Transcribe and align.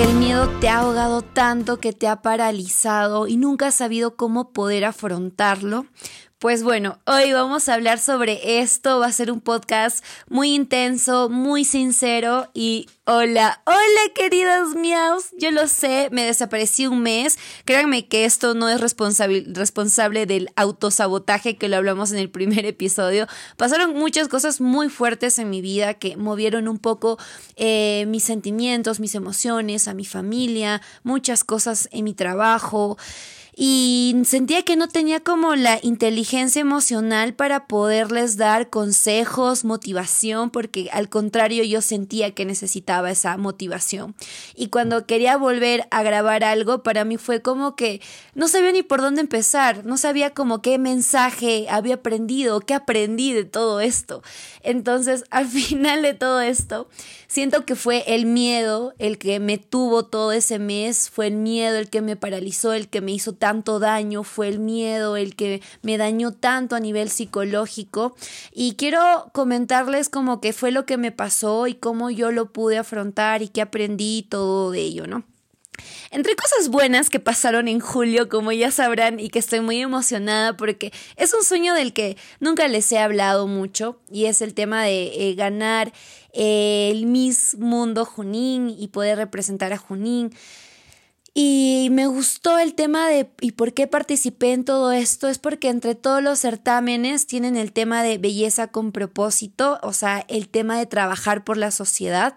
que 0.00 0.06
el 0.06 0.14
miedo 0.14 0.48
te 0.60 0.70
ha 0.70 0.78
ahogado 0.78 1.20
tanto 1.20 1.78
que 1.78 1.92
te 1.92 2.08
ha 2.08 2.22
paralizado 2.22 3.26
y 3.26 3.36
nunca 3.36 3.66
has 3.66 3.74
sabido 3.74 4.16
cómo 4.16 4.50
poder 4.50 4.86
afrontarlo? 4.86 5.84
Pues 6.40 6.62
bueno, 6.62 6.98
hoy 7.04 7.34
vamos 7.34 7.68
a 7.68 7.74
hablar 7.74 7.98
sobre 7.98 8.62
esto. 8.62 8.98
Va 8.98 9.08
a 9.08 9.12
ser 9.12 9.30
un 9.30 9.42
podcast 9.42 10.02
muy 10.30 10.54
intenso, 10.54 11.28
muy 11.28 11.66
sincero 11.66 12.48
y 12.54 12.88
hola, 13.04 13.60
hola 13.66 14.14
queridos 14.14 14.74
miaus. 14.74 15.26
Yo 15.36 15.50
lo 15.50 15.68
sé, 15.68 16.08
me 16.12 16.24
desaparecí 16.24 16.86
un 16.86 17.02
mes. 17.02 17.38
Créanme 17.66 18.08
que 18.08 18.24
esto 18.24 18.54
no 18.54 18.70
es 18.70 18.80
responsable, 18.80 20.24
del 20.24 20.48
autosabotaje 20.56 21.58
que 21.58 21.68
lo 21.68 21.76
hablamos 21.76 22.10
en 22.10 22.16
el 22.16 22.30
primer 22.30 22.64
episodio. 22.64 23.26
Pasaron 23.58 23.92
muchas 23.92 24.28
cosas 24.28 24.62
muy 24.62 24.88
fuertes 24.88 25.38
en 25.38 25.50
mi 25.50 25.60
vida 25.60 25.92
que 25.92 26.16
movieron 26.16 26.68
un 26.68 26.78
poco 26.78 27.18
eh, 27.56 28.06
mis 28.08 28.24
sentimientos, 28.24 28.98
mis 28.98 29.14
emociones, 29.14 29.88
a 29.88 29.92
mi 29.92 30.06
familia, 30.06 30.80
muchas 31.02 31.44
cosas 31.44 31.86
en 31.92 32.04
mi 32.04 32.14
trabajo 32.14 32.96
y 33.62 34.16
sentía 34.24 34.62
que 34.62 34.74
no 34.74 34.88
tenía 34.88 35.20
como 35.20 35.54
la 35.54 35.80
inteligencia 35.82 36.60
emocional 36.60 37.34
para 37.34 37.66
poderles 37.66 38.38
dar 38.38 38.70
consejos, 38.70 39.66
motivación, 39.66 40.48
porque 40.48 40.88
al 40.94 41.10
contrario 41.10 41.62
yo 41.64 41.82
sentía 41.82 42.30
que 42.30 42.46
necesitaba 42.46 43.10
esa 43.10 43.36
motivación. 43.36 44.14
Y 44.54 44.68
cuando 44.68 45.04
quería 45.04 45.36
volver 45.36 45.86
a 45.90 46.02
grabar 46.02 46.42
algo, 46.42 46.82
para 46.82 47.04
mí 47.04 47.18
fue 47.18 47.42
como 47.42 47.76
que 47.76 48.00
no 48.34 48.48
sabía 48.48 48.72
ni 48.72 48.82
por 48.82 49.02
dónde 49.02 49.20
empezar, 49.20 49.84
no 49.84 49.98
sabía 49.98 50.30
como 50.30 50.62
qué 50.62 50.78
mensaje 50.78 51.66
había 51.68 51.96
aprendido, 51.96 52.60
qué 52.60 52.72
aprendí 52.72 53.34
de 53.34 53.44
todo 53.44 53.82
esto. 53.82 54.22
Entonces, 54.62 55.24
al 55.28 55.46
final 55.48 56.00
de 56.00 56.14
todo 56.14 56.40
esto, 56.40 56.88
siento 57.26 57.66
que 57.66 57.76
fue 57.76 58.04
el 58.06 58.24
miedo 58.24 58.94
el 58.98 59.18
que 59.18 59.38
me 59.38 59.58
tuvo 59.58 60.06
todo 60.06 60.32
ese 60.32 60.58
mes, 60.58 61.10
fue 61.10 61.26
el 61.26 61.34
miedo 61.34 61.76
el 61.76 61.90
que 61.90 62.00
me 62.00 62.16
paralizó, 62.16 62.72
el 62.72 62.88
que 62.88 63.02
me 63.02 63.12
hizo 63.12 63.34
tan 63.34 63.49
tanto 63.50 63.80
daño, 63.80 64.22
fue 64.22 64.46
el 64.46 64.60
miedo 64.60 65.16
el 65.16 65.34
que 65.34 65.60
me 65.82 65.98
dañó 65.98 66.30
tanto 66.30 66.76
a 66.76 66.80
nivel 66.80 67.10
psicológico. 67.10 68.14
Y 68.52 68.76
quiero 68.76 69.28
comentarles 69.32 70.08
como 70.08 70.40
que 70.40 70.52
fue 70.52 70.70
lo 70.70 70.86
que 70.86 70.96
me 70.96 71.10
pasó 71.10 71.66
y 71.66 71.74
cómo 71.74 72.10
yo 72.10 72.30
lo 72.30 72.52
pude 72.52 72.78
afrontar 72.78 73.42
y 73.42 73.48
qué 73.48 73.60
aprendí 73.60 74.22
todo 74.22 74.70
de 74.70 74.82
ello, 74.82 75.08
¿no? 75.08 75.24
Entre 76.12 76.36
cosas 76.36 76.68
buenas 76.68 77.10
que 77.10 77.18
pasaron 77.18 77.66
en 77.66 77.80
julio, 77.80 78.28
como 78.28 78.52
ya 78.52 78.70
sabrán, 78.70 79.18
y 79.18 79.30
que 79.30 79.40
estoy 79.40 79.60
muy 79.60 79.80
emocionada 79.80 80.56
porque 80.56 80.92
es 81.16 81.34
un 81.34 81.42
sueño 81.42 81.74
del 81.74 81.92
que 81.92 82.16
nunca 82.38 82.68
les 82.68 82.92
he 82.92 82.98
hablado 82.98 83.48
mucho, 83.48 83.98
y 84.12 84.26
es 84.26 84.42
el 84.42 84.54
tema 84.54 84.84
de 84.84 85.30
eh, 85.30 85.34
ganar 85.34 85.92
eh, 86.32 86.90
el 86.92 87.06
Miss 87.06 87.56
Mundo 87.58 88.04
Junín 88.04 88.70
y 88.70 88.88
poder 88.88 89.18
representar 89.18 89.72
a 89.72 89.78
Junín. 89.78 90.32
Y 91.42 91.88
me 91.90 92.06
gustó 92.06 92.58
el 92.58 92.74
tema 92.74 93.08
de 93.08 93.30
y 93.40 93.52
por 93.52 93.72
qué 93.72 93.86
participé 93.86 94.52
en 94.52 94.62
todo 94.62 94.92
esto 94.92 95.26
es 95.26 95.38
porque 95.38 95.70
entre 95.70 95.94
todos 95.94 96.22
los 96.22 96.38
certámenes 96.38 97.26
tienen 97.26 97.56
el 97.56 97.72
tema 97.72 98.02
de 98.02 98.18
belleza 98.18 98.66
con 98.66 98.92
propósito, 98.92 99.78
o 99.82 99.94
sea, 99.94 100.22
el 100.28 100.50
tema 100.50 100.78
de 100.78 100.84
trabajar 100.84 101.42
por 101.42 101.56
la 101.56 101.70
sociedad. 101.70 102.34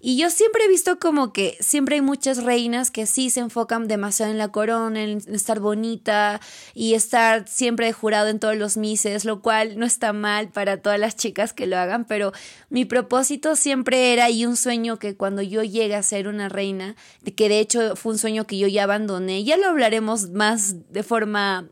Y 0.00 0.16
yo 0.16 0.30
siempre 0.30 0.64
he 0.64 0.68
visto 0.68 0.98
como 0.98 1.32
que 1.32 1.56
siempre 1.60 1.96
hay 1.96 2.00
muchas 2.00 2.44
reinas 2.44 2.90
que 2.90 3.06
sí 3.06 3.30
se 3.30 3.40
enfocan 3.40 3.88
demasiado 3.88 4.30
en 4.30 4.38
la 4.38 4.48
corona, 4.48 5.02
en 5.02 5.22
estar 5.32 5.60
bonita 5.60 6.40
y 6.74 6.94
estar 6.94 7.48
siempre 7.48 7.92
jurado 7.92 8.28
en 8.28 8.38
todos 8.38 8.56
los 8.56 8.76
mises, 8.76 9.24
lo 9.24 9.40
cual 9.40 9.78
no 9.78 9.86
está 9.86 10.12
mal 10.12 10.48
para 10.48 10.76
todas 10.82 10.98
las 10.98 11.16
chicas 11.16 11.52
que 11.52 11.66
lo 11.66 11.78
hagan, 11.78 12.04
pero 12.04 12.32
mi 12.68 12.84
propósito 12.84 13.56
siempre 13.56 14.12
era 14.12 14.30
y 14.30 14.46
un 14.46 14.56
sueño 14.56 14.98
que 14.98 15.16
cuando 15.16 15.42
yo 15.42 15.62
llegue 15.62 15.94
a 15.94 16.02
ser 16.02 16.28
una 16.28 16.48
reina, 16.48 16.96
que 17.36 17.48
de 17.48 17.60
hecho 17.60 17.96
fue 17.96 18.12
un 18.12 18.18
sueño 18.18 18.46
que 18.46 18.58
yo 18.58 18.68
ya 18.68 18.84
abandoné, 18.84 19.44
ya 19.44 19.56
lo 19.56 19.66
hablaremos 19.66 20.30
más 20.30 20.92
de 20.92 21.02
forma 21.02 21.68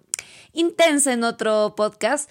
intensa 0.53 1.12
en 1.12 1.25
otro 1.25 1.75
podcast 1.77 2.31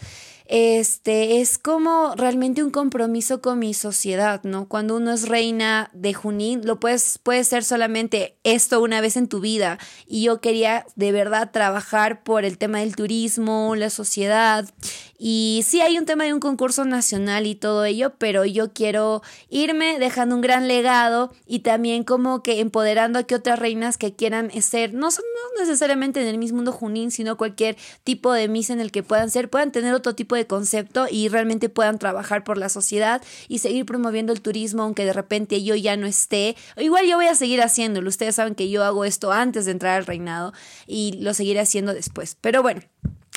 este 0.56 1.42
es 1.42 1.58
como 1.58 2.14
realmente 2.16 2.62
un 2.62 2.70
compromiso 2.70 3.42
con 3.42 3.58
mi 3.58 3.74
sociedad, 3.74 4.44
¿no? 4.44 4.68
Cuando 4.68 4.98
uno 4.98 5.12
es 5.12 5.28
reina 5.28 5.90
de 5.94 6.14
Junín, 6.14 6.62
lo 6.64 6.80
puedes, 6.80 7.18
puede 7.18 7.44
ser 7.44 7.64
solamente 7.64 8.38
esto 8.44 8.80
una 8.80 9.02
vez 9.02 9.18
en 9.18 9.28
tu 9.28 9.40
vida. 9.40 9.80
Y 10.06 10.22
yo 10.22 10.42
quería 10.42 10.86
de 10.96 11.12
verdad 11.12 11.50
trabajar 11.52 12.22
por 12.22 12.46
el 12.46 12.60
tema 12.60 12.82
del 12.82 12.96
turismo, 12.96 13.74
la 13.76 13.90
sociedad. 13.90 14.70
Y 15.18 15.64
sí 15.66 15.82
hay 15.82 15.98
un 15.98 16.06
tema 16.06 16.26
de 16.26 16.34
un 16.34 16.40
concurso 16.40 16.86
nacional 16.86 17.48
y 17.48 17.56
todo 17.56 17.86
ello, 17.86 18.14
pero 18.20 18.46
yo 18.46 18.74
quiero 18.74 19.24
irme 19.50 19.98
dejando 19.98 20.36
un 20.36 20.42
gran 20.42 20.68
legado 20.68 21.32
y 21.48 21.60
también 21.60 22.04
como 22.04 22.44
que 22.44 22.60
empoderando 22.60 23.18
a 23.18 23.24
que 23.24 23.34
otras 23.34 23.58
reinas 23.58 23.98
que 23.98 24.14
quieran 24.14 24.52
ser, 24.62 24.94
no, 24.94 25.08
no 25.08 25.62
necesariamente 25.62 26.22
en 26.22 26.28
el 26.28 26.38
mismo 26.38 26.58
mundo 26.58 26.74
Junín, 26.74 27.10
sino 27.10 27.38
cualquier 27.38 27.78
tipo 28.04 28.34
de 28.34 28.48
misa 28.50 28.74
en 28.74 28.82
el 28.82 28.92
que 28.92 29.02
puedan 29.02 29.32
ser, 29.32 29.50
puedan 29.50 29.72
tener 29.72 29.94
otro 29.94 30.14
tipo 30.14 30.36
de 30.36 30.43
concepto 30.48 31.08
y 31.10 31.30
realmente 31.30 31.70
puedan 31.70 32.00
trabajar 32.00 32.44
por 32.44 32.58
la 32.58 32.70
sociedad 32.70 33.22
y 33.48 33.60
seguir 33.60 33.86
promoviendo 33.86 34.34
el 34.34 34.42
turismo 34.42 34.84
aunque 34.84 35.06
de 35.06 35.14
repente 35.14 35.64
yo 35.64 35.76
ya 35.76 35.98
no 35.98 36.08
esté. 36.08 36.56
igual 36.78 37.06
yo 37.08 37.18
voy 37.18 37.28
a 37.28 37.36
seguir 37.36 37.62
haciéndolo. 37.62 38.10
Ustedes 38.10 38.36
saben 38.36 38.56
que 38.56 38.70
yo 38.70 38.84
hago 38.84 39.06
esto 39.06 39.32
antes 39.32 39.66
de 39.66 39.72
entrar 39.72 39.98
al 39.98 40.06
reinado 40.06 40.54
y 40.88 41.14
lo 41.20 41.34
seguiré 41.34 41.60
haciendo 41.60 41.94
después. 41.94 42.38
Pero 42.42 42.62
bueno, 42.62 42.82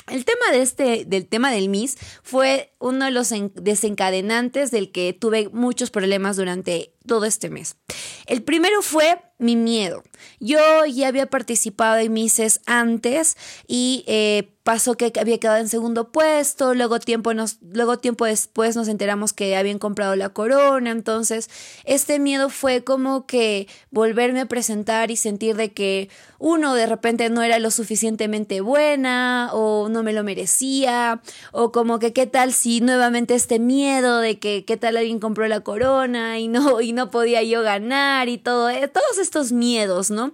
el 0.07 0.23
tema 0.23 0.51
de 0.51 0.61
este, 0.61 1.05
del 1.05 1.27
tema 1.27 1.51
del 1.51 1.67
Miss 1.67 1.97
fue 2.23 2.73
uno 2.79 3.05
de 3.05 3.11
los 3.11 3.33
desencadenantes 3.55 4.71
del 4.71 4.91
que 4.91 5.11
tuve 5.11 5.49
muchos 5.49 5.91
problemas 5.91 6.37
durante 6.37 6.93
todo 7.05 7.25
este 7.25 7.49
mes. 7.49 7.75
El 8.25 8.41
primero 8.41 8.81
fue 8.81 9.19
mi 9.37 9.57
miedo. 9.57 10.03
Yo 10.39 10.85
ya 10.85 11.09
había 11.09 11.25
participado 11.25 11.97
en 11.97 12.13
Misses 12.13 12.61
antes 12.65 13.35
y 13.67 14.05
eh, 14.07 14.56
pasó 14.67 14.97
que 14.97 15.13
había 15.17 15.37
quedado 15.37 15.59
en 15.59 15.69
segundo 15.69 16.11
puesto, 16.11 16.73
luego 16.73 16.99
tiempo, 16.99 17.33
nos, 17.33 17.57
luego 17.61 17.99
tiempo 17.99 18.25
después 18.25 18.75
nos 18.75 18.89
enteramos 18.89 19.31
que 19.31 19.55
habían 19.55 19.79
comprado 19.79 20.17
la 20.17 20.27
corona, 20.27 20.91
entonces 20.91 21.49
este 21.85 22.19
miedo 22.19 22.49
fue 22.49 22.83
como 22.83 23.25
que 23.25 23.69
volverme 23.91 24.41
a 24.41 24.45
presentar 24.45 25.09
y 25.09 25.15
sentir 25.15 25.55
de 25.55 25.71
que 25.71 26.09
uno 26.39 26.75
de 26.75 26.85
repente 26.85 27.29
no 27.29 27.41
era 27.41 27.59
lo 27.59 27.71
suficientemente 27.71 28.61
buena 28.61 29.49
o 29.53 29.89
no 29.89 30.03
me 30.03 30.13
lo 30.13 30.23
merecía 30.23 31.21
o 31.51 31.71
como 31.71 31.99
que 31.99 32.13
qué 32.13 32.27
tal 32.27 32.53
si 32.53 32.81
nuevamente 32.81 33.35
este 33.35 33.59
miedo 33.59 34.19
de 34.19 34.39
que 34.39 34.65
qué 34.65 34.77
tal 34.77 34.97
alguien 34.97 35.19
compró 35.19 35.47
la 35.47 35.61
corona 35.61 36.39
y 36.39 36.47
no 36.47 36.81
y 36.81 36.93
no 36.93 37.09
podía 37.09 37.43
yo 37.43 37.61
ganar 37.61 38.29
y 38.29 38.37
todo 38.37 38.69
eh, 38.69 38.87
todos 38.87 39.17
estos 39.19 39.51
miedos, 39.51 40.11
¿no? 40.11 40.33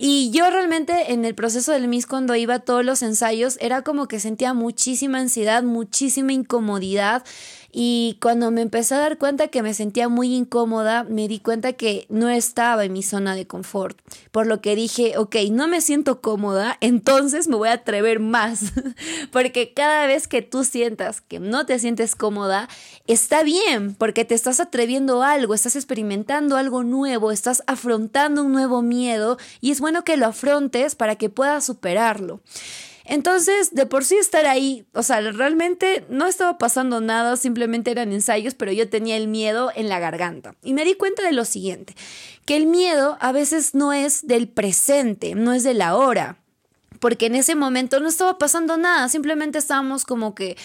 Y 0.00 0.30
yo 0.30 0.48
realmente 0.48 1.12
en 1.12 1.24
el 1.24 1.34
proceso 1.34 1.72
del 1.72 1.88
Miss 1.88 2.06
cuando 2.06 2.36
iba 2.36 2.54
a 2.54 2.60
todos 2.60 2.84
los 2.84 3.02
ensayos 3.02 3.58
era 3.60 3.82
como 3.82 4.06
que 4.06 4.20
sentía 4.20 4.54
muchísima 4.54 5.18
ansiedad, 5.18 5.64
muchísima 5.64 6.32
incomodidad 6.32 7.24
y 7.70 8.16
cuando 8.22 8.50
me 8.50 8.62
empecé 8.62 8.94
a 8.94 9.00
dar 9.00 9.18
cuenta 9.18 9.48
que 9.48 9.62
me 9.62 9.74
sentía 9.74 10.08
muy 10.08 10.34
incómoda, 10.34 11.04
me 11.04 11.28
di 11.28 11.38
cuenta 11.38 11.74
que 11.74 12.06
no 12.08 12.30
estaba 12.30 12.84
en 12.86 12.94
mi 12.94 13.02
zona 13.02 13.34
de 13.34 13.46
confort. 13.46 13.98
Por 14.30 14.46
lo 14.46 14.62
que 14.62 14.74
dije, 14.74 15.18
ok, 15.18 15.36
no 15.50 15.68
me 15.68 15.82
siento 15.82 16.22
cómoda, 16.22 16.78
entonces 16.80 17.46
me 17.46 17.56
voy 17.56 17.68
a 17.68 17.74
atrever 17.74 18.20
más. 18.20 18.72
porque 19.32 19.74
cada 19.74 20.06
vez 20.06 20.28
que 20.28 20.40
tú 20.40 20.64
sientas 20.64 21.20
que 21.20 21.40
no 21.40 21.66
te 21.66 21.78
sientes 21.78 22.16
cómoda, 22.16 22.68
está 23.06 23.42
bien, 23.42 23.94
porque 23.94 24.24
te 24.24 24.34
estás 24.34 24.60
atreviendo 24.60 25.22
a 25.22 25.32
algo, 25.32 25.52
estás 25.52 25.76
experimentando 25.76 26.56
algo 26.56 26.84
nuevo, 26.84 27.32
estás 27.32 27.62
afrontando 27.66 28.44
un 28.44 28.52
nuevo 28.52 28.80
miedo 28.80 29.36
y 29.60 29.72
es 29.72 29.80
bueno 29.80 30.04
que 30.04 30.16
lo 30.16 30.26
afrontes 30.26 30.94
para 30.94 31.16
que 31.16 31.28
puedas 31.28 31.66
superarlo. 31.66 32.40
Entonces, 33.08 33.74
de 33.74 33.86
por 33.86 34.04
sí 34.04 34.16
estar 34.16 34.44
ahí, 34.44 34.86
o 34.92 35.02
sea, 35.02 35.22
realmente 35.22 36.04
no 36.10 36.26
estaba 36.26 36.58
pasando 36.58 37.00
nada, 37.00 37.38
simplemente 37.38 37.90
eran 37.90 38.12
ensayos, 38.12 38.54
pero 38.54 38.70
yo 38.70 38.90
tenía 38.90 39.16
el 39.16 39.28
miedo 39.28 39.72
en 39.74 39.88
la 39.88 39.98
garganta. 39.98 40.54
Y 40.62 40.74
me 40.74 40.84
di 40.84 40.92
cuenta 40.92 41.22
de 41.22 41.32
lo 41.32 41.46
siguiente, 41.46 41.96
que 42.44 42.54
el 42.56 42.66
miedo 42.66 43.16
a 43.20 43.32
veces 43.32 43.74
no 43.74 43.94
es 43.94 44.26
del 44.26 44.46
presente, 44.46 45.34
no 45.34 45.54
es 45.54 45.62
de 45.62 45.72
la 45.72 45.96
hora, 45.96 46.36
porque 47.00 47.26
en 47.26 47.34
ese 47.34 47.54
momento 47.54 47.98
no 47.98 48.08
estaba 48.08 48.36
pasando 48.36 48.76
nada, 48.76 49.08
simplemente 49.08 49.56
estábamos 49.56 50.04
como 50.04 50.34
que 50.34 50.58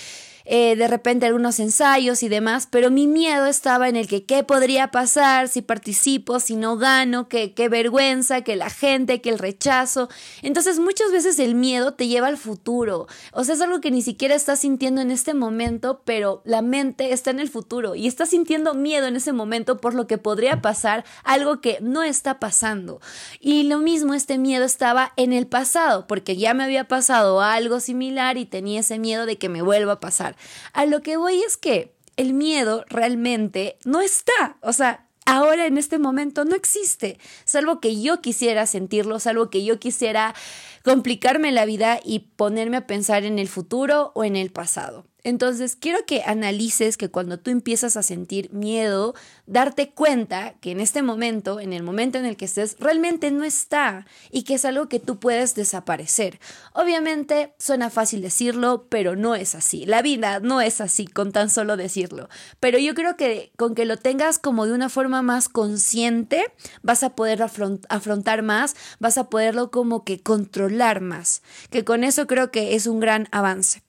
eh, 0.46 0.76
de 0.76 0.88
repente 0.88 1.26
algunos 1.26 1.60
ensayos 1.60 2.24
y 2.24 2.30
demás, 2.30 2.68
pero 2.70 2.92
mi 2.92 3.08
miedo 3.08 3.46
estaba 3.46 3.90
en 3.90 3.96
el 3.96 4.08
que 4.08 4.26
qué 4.26 4.44
podría 4.44 4.92
pasar 4.92 5.48
si 5.48 5.62
participo, 5.62 6.40
si 6.40 6.56
no 6.56 6.78
gano, 6.78 7.30
que 7.30 7.54
qué 7.54 7.70
vergüenza, 7.70 8.42
que 8.42 8.56
la 8.56 8.70
gente, 8.70 9.22
que 9.22 9.30
el 9.30 9.40
rechazo. 9.40 10.10
Entonces 10.42 10.80
muchas 10.80 11.12
veces 11.12 11.40
el 11.40 11.56
miedo 11.56 11.94
te 11.94 12.08
lleva 12.08 12.28
al 12.28 12.38
futuro, 12.38 13.08
o 13.32 13.44
sea, 13.44 13.56
es 13.56 13.62
algo 13.62 13.82
que 13.82 13.92
ni 13.92 14.02
siquiera 14.02 14.36
estás 14.36 14.60
sintiendo 14.60 15.02
en 15.02 15.12
este 15.12 15.34
momento, 15.34 16.02
pero 16.06 16.42
la 16.46 16.62
mente 16.62 17.14
está 17.14 17.32
en 17.32 17.40
el 17.40 17.50
futuro 17.50 17.96
y 17.96 18.08
estás 18.08 18.30
sintiendo 18.30 18.74
miedo 18.74 19.08
en 19.08 19.16
ese 19.16 19.34
momento 19.34 19.78
por 19.78 19.94
lo 19.94 20.08
que 20.08 20.18
podría 20.18 20.62
pasar, 20.62 21.06
algo 21.24 21.62
que 21.62 21.78
no 21.82 22.04
está 22.04 22.40
pasando. 22.40 23.00
Y 23.40 23.64
lo 23.64 23.80
mismo, 23.80 24.14
este 24.14 24.38
miedo 24.38 24.66
estaba 24.66 25.14
en 25.16 25.34
el 25.34 25.48
pasado, 25.48 26.08
porque 26.08 26.38
ya 26.38 26.54
me 26.54 26.64
había 26.64 26.88
pasado 26.88 27.42
algo 27.42 27.80
similar 27.80 28.38
y 28.38 28.46
tenía 28.46 28.82
ese 28.82 29.00
miedo 29.00 29.26
de 29.26 29.38
que 29.38 29.50
me 29.50 29.62
vuelva 29.62 29.94
a 29.94 30.00
pasar. 30.00 30.33
A 30.74 30.86
lo 30.86 31.02
que 31.02 31.18
voy 31.18 31.42
es 31.44 31.58
que 31.58 31.96
el 32.18 32.34
miedo 32.34 32.86
realmente 32.90 33.78
no 33.86 34.02
está. 34.02 34.58
O 34.62 34.74
sea, 34.74 35.08
ahora 35.26 35.66
en 35.66 35.78
este 35.78 36.00
momento 36.00 36.46
no 36.46 36.56
existe, 36.56 37.18
salvo 37.46 37.80
que 37.80 38.02
yo 38.02 38.22
quisiera 38.22 38.66
sentirlo, 38.66 39.20
salvo 39.20 39.50
que 39.50 39.64
yo 39.64 39.80
quisiera 39.80 40.36
complicarme 40.84 41.52
la 41.52 41.66
vida 41.66 42.00
y 42.04 42.20
ponerme 42.36 42.78
a 42.78 42.88
pensar 42.88 43.24
en 43.24 43.40
el 43.40 43.48
futuro 43.48 44.12
o 44.16 44.24
en 44.24 44.36
el 44.36 44.52
pasado. 44.52 45.06
Entonces, 45.26 45.78
quiero 45.78 46.06
que 46.06 46.24
analices 46.24 46.98
que 46.98 47.10
cuando 47.10 47.40
tú 47.40 47.50
empiezas 47.50 47.96
a 47.96 48.04
sentir 48.04 48.52
miedo, 48.52 49.16
darte 49.46 49.92
cuenta 49.92 50.56
que 50.60 50.72
en 50.72 50.82
este 50.82 51.02
momento, 51.02 51.62
en 51.62 51.72
el 51.72 51.82
momento 51.82 52.18
en 52.18 52.26
el 52.26 52.36
que 52.36 52.46
estés, 52.46 52.76
realmente 52.78 53.32
no 53.32 53.46
está 53.46 54.06
y 54.32 54.44
que 54.44 54.56
es 54.56 54.66
algo 54.66 54.90
que 54.90 55.00
tú 55.00 55.20
puedes 55.20 55.56
desaparecer. 55.56 56.42
Obviamente, 56.74 57.54
suena 57.58 57.90
fácil 57.90 58.22
decirlo, 58.22 58.88
pero 58.90 59.16
no 59.16 59.36
es 59.36 59.56
así. 59.56 59.86
La 59.86 60.02
vida 60.02 60.42
no 60.42 60.60
es 60.60 60.82
así 60.82 61.08
con 61.08 61.32
tan 61.32 61.50
solo 61.50 61.78
decirlo. 61.78 62.28
Pero 62.60 62.78
yo 62.78 62.94
creo 62.94 63.16
que 63.16 63.54
con 63.58 63.76
que 63.76 63.86
lo 63.86 63.96
tengas 63.96 64.40
como 64.40 64.66
de 64.66 64.74
una 64.74 64.90
forma 64.90 65.22
más 65.22 65.48
consciente, 65.48 66.52
vas 66.82 67.02
a 67.04 67.16
poder 67.16 67.42
afrontar 67.44 68.42
más, 68.42 68.76
vas 69.00 69.18
a 69.18 69.30
poderlo 69.30 69.72
como 69.72 70.04
que 70.04 70.20
controlar 70.22 71.00
más. 71.00 71.44
Que 71.70 71.86
con 71.86 72.04
eso 72.04 72.28
creo 72.28 72.52
que 72.52 72.76
es 72.76 72.88
un 72.88 73.00
gran 73.00 73.30
avance. 73.32 73.84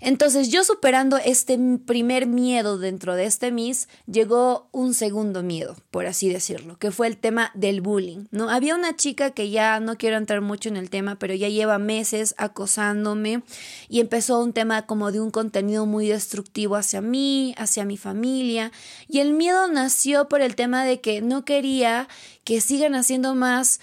Entonces 0.00 0.48
yo 0.48 0.64
superando 0.64 1.18
este 1.18 1.58
primer 1.86 2.26
miedo 2.26 2.78
dentro 2.78 3.14
de 3.14 3.26
este 3.26 3.52
Miss, 3.52 3.88
llegó 4.06 4.68
un 4.72 4.94
segundo 4.94 5.42
miedo, 5.42 5.76
por 5.90 6.06
así 6.06 6.28
decirlo, 6.28 6.78
que 6.78 6.90
fue 6.90 7.06
el 7.06 7.18
tema 7.18 7.50
del 7.54 7.80
bullying, 7.80 8.26
¿no? 8.30 8.48
Había 8.48 8.74
una 8.74 8.96
chica 8.96 9.30
que 9.30 9.50
ya 9.50 9.78
no 9.80 9.98
quiero 9.98 10.16
entrar 10.16 10.40
mucho 10.40 10.68
en 10.68 10.76
el 10.76 10.90
tema, 10.90 11.18
pero 11.18 11.34
ya 11.34 11.48
lleva 11.48 11.78
meses 11.78 12.34
acosándome 12.38 13.42
y 13.88 14.00
empezó 14.00 14.40
un 14.40 14.52
tema 14.52 14.86
como 14.86 15.12
de 15.12 15.20
un 15.20 15.30
contenido 15.30 15.84
muy 15.86 16.08
destructivo 16.08 16.76
hacia 16.76 17.00
mí, 17.00 17.54
hacia 17.58 17.84
mi 17.84 17.96
familia, 17.96 18.72
y 19.06 19.20
el 19.20 19.34
miedo 19.34 19.68
nació 19.68 20.28
por 20.28 20.40
el 20.40 20.54
tema 20.54 20.84
de 20.84 21.00
que 21.00 21.20
no 21.20 21.44
quería 21.44 22.08
que 22.44 22.60
sigan 22.60 22.94
haciendo 22.94 23.34
más 23.34 23.80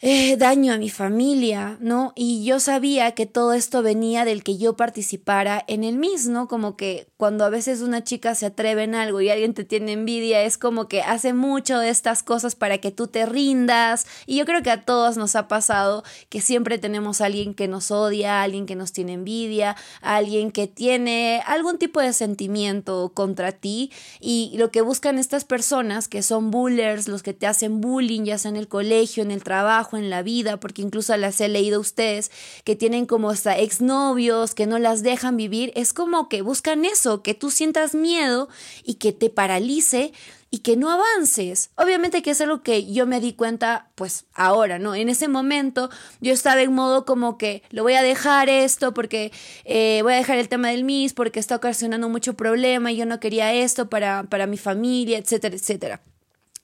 eh, 0.00 0.36
daño 0.36 0.72
a 0.72 0.78
mi 0.78 0.90
familia, 0.90 1.76
¿no? 1.80 2.12
Y 2.14 2.44
yo 2.44 2.60
sabía 2.60 3.12
que 3.12 3.26
todo 3.26 3.52
esto 3.52 3.82
venía 3.82 4.24
del 4.24 4.44
que 4.44 4.56
yo 4.56 4.76
participara 4.76 5.64
en 5.66 5.82
el 5.82 5.96
mismo, 5.96 6.32
¿no? 6.32 6.48
Como 6.48 6.76
que 6.76 7.08
cuando 7.16 7.44
a 7.44 7.48
veces 7.48 7.80
una 7.80 8.04
chica 8.04 8.36
se 8.36 8.46
atreve 8.46 8.84
en 8.84 8.94
algo 8.94 9.20
y 9.20 9.28
alguien 9.28 9.54
te 9.54 9.64
tiene 9.64 9.92
envidia, 9.92 10.42
es 10.42 10.56
como 10.56 10.86
que 10.86 11.02
hace 11.02 11.32
mucho 11.32 11.80
de 11.80 11.88
estas 11.88 12.22
cosas 12.22 12.54
para 12.54 12.78
que 12.78 12.92
tú 12.92 13.08
te 13.08 13.26
rindas. 13.26 14.06
Y 14.26 14.36
yo 14.36 14.44
creo 14.44 14.62
que 14.62 14.70
a 14.70 14.84
todos 14.84 15.16
nos 15.16 15.34
ha 15.34 15.48
pasado 15.48 16.04
que 16.28 16.40
siempre 16.40 16.78
tenemos 16.78 17.20
alguien 17.20 17.54
que 17.54 17.66
nos 17.66 17.90
odia, 17.90 18.42
alguien 18.42 18.66
que 18.66 18.76
nos 18.76 18.92
tiene 18.92 19.14
envidia, 19.14 19.74
alguien 20.00 20.52
que 20.52 20.68
tiene 20.68 21.42
algún 21.46 21.78
tipo 21.78 22.00
de 22.00 22.12
sentimiento 22.12 23.10
contra 23.14 23.50
ti. 23.50 23.90
Y 24.20 24.54
lo 24.58 24.70
que 24.70 24.80
buscan 24.80 25.18
estas 25.18 25.44
personas 25.44 26.06
que 26.06 26.22
son 26.22 26.52
bullers, 26.52 27.08
los 27.08 27.22
que 27.24 27.34
te 27.34 27.48
hacen 27.48 27.80
bullying, 27.80 28.24
ya 28.24 28.38
sea 28.38 28.50
en 28.50 28.56
el 28.56 28.68
colegio, 28.68 29.22
en 29.22 29.30
el 29.30 29.42
trabajo, 29.42 29.87
en 29.96 30.10
la 30.10 30.22
vida, 30.22 30.60
porque 30.60 30.82
incluso 30.82 31.16
las 31.16 31.40
he 31.40 31.48
leído 31.48 31.80
ustedes 31.80 32.30
que 32.64 32.76
tienen 32.76 33.06
como 33.06 33.30
hasta 33.30 33.58
exnovios 33.58 34.54
que 34.54 34.66
no 34.66 34.78
las 34.78 35.02
dejan 35.02 35.36
vivir, 35.36 35.72
es 35.74 35.92
como 35.92 36.28
que 36.28 36.42
buscan 36.42 36.84
eso, 36.84 37.22
que 37.22 37.34
tú 37.34 37.50
sientas 37.50 37.94
miedo 37.94 38.48
y 38.84 38.94
que 38.94 39.12
te 39.12 39.30
paralice 39.30 40.12
y 40.50 40.58
que 40.58 40.76
no 40.76 40.90
avances. 40.90 41.70
Obviamente 41.76 42.22
que 42.22 42.30
es 42.30 42.40
algo 42.40 42.62
que 42.62 42.90
yo 42.90 43.06
me 43.06 43.20
di 43.20 43.34
cuenta 43.34 43.90
pues 43.94 44.24
ahora, 44.32 44.78
¿no? 44.78 44.94
En 44.94 45.08
ese 45.08 45.28
momento 45.28 45.90
yo 46.20 46.32
estaba 46.32 46.62
en 46.62 46.72
modo 46.72 47.04
como 47.04 47.36
que 47.36 47.62
lo 47.70 47.82
voy 47.82 47.94
a 47.94 48.02
dejar 48.02 48.48
esto 48.48 48.94
porque 48.94 49.30
eh, 49.64 50.00
voy 50.02 50.14
a 50.14 50.16
dejar 50.16 50.38
el 50.38 50.48
tema 50.48 50.70
del 50.70 50.84
MIS 50.84 51.12
porque 51.12 51.40
está 51.40 51.56
ocasionando 51.56 52.08
mucho 52.08 52.34
problema 52.34 52.92
y 52.92 52.96
yo 52.96 53.06
no 53.06 53.20
quería 53.20 53.52
esto 53.52 53.90
para, 53.90 54.24
para 54.24 54.46
mi 54.46 54.56
familia, 54.56 55.18
etcétera, 55.18 55.54
etcétera. 55.54 56.00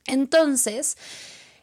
Entonces, 0.06 0.96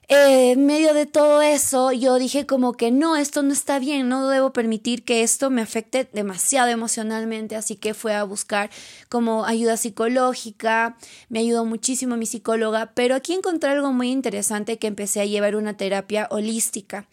eh, 0.07 0.51
en 0.51 0.65
medio 0.65 0.94
de 0.94 1.06
todo 1.06 1.42
eso, 1.42 1.94
yo 1.94 2.19
dije 2.19 2.45
como 2.45 2.74
que 2.74 2.92
no, 2.92 3.15
esto 3.15 3.44
no 3.44 3.53
está 3.53 3.80
bien, 3.80 4.09
no 4.09 4.27
debo 4.27 4.51
permitir 4.51 5.06
que 5.06 5.24
esto 5.24 5.50
me 5.50 5.62
afecte 5.62 6.09
demasiado 6.12 6.69
emocionalmente, 6.69 7.56
así 7.56 7.77
que 7.77 7.94
fue 7.94 8.13
a 8.13 8.25
buscar 8.25 8.69
como 9.07 9.45
ayuda 9.45 9.77
psicológica, 9.77 10.98
me 11.30 11.39
ayudó 11.39 11.63
muchísimo 11.63 12.18
mi 12.18 12.25
psicóloga, 12.25 12.92
pero 12.94 13.15
aquí 13.15 13.33
encontré 13.33 13.69
algo 13.69 13.94
muy 13.94 14.12
interesante 14.12 14.77
que 14.77 14.88
empecé 14.88 15.21
a 15.21 15.25
llevar 15.25 15.56
una 15.56 15.77
terapia 15.77 16.27
holística. 16.30 17.07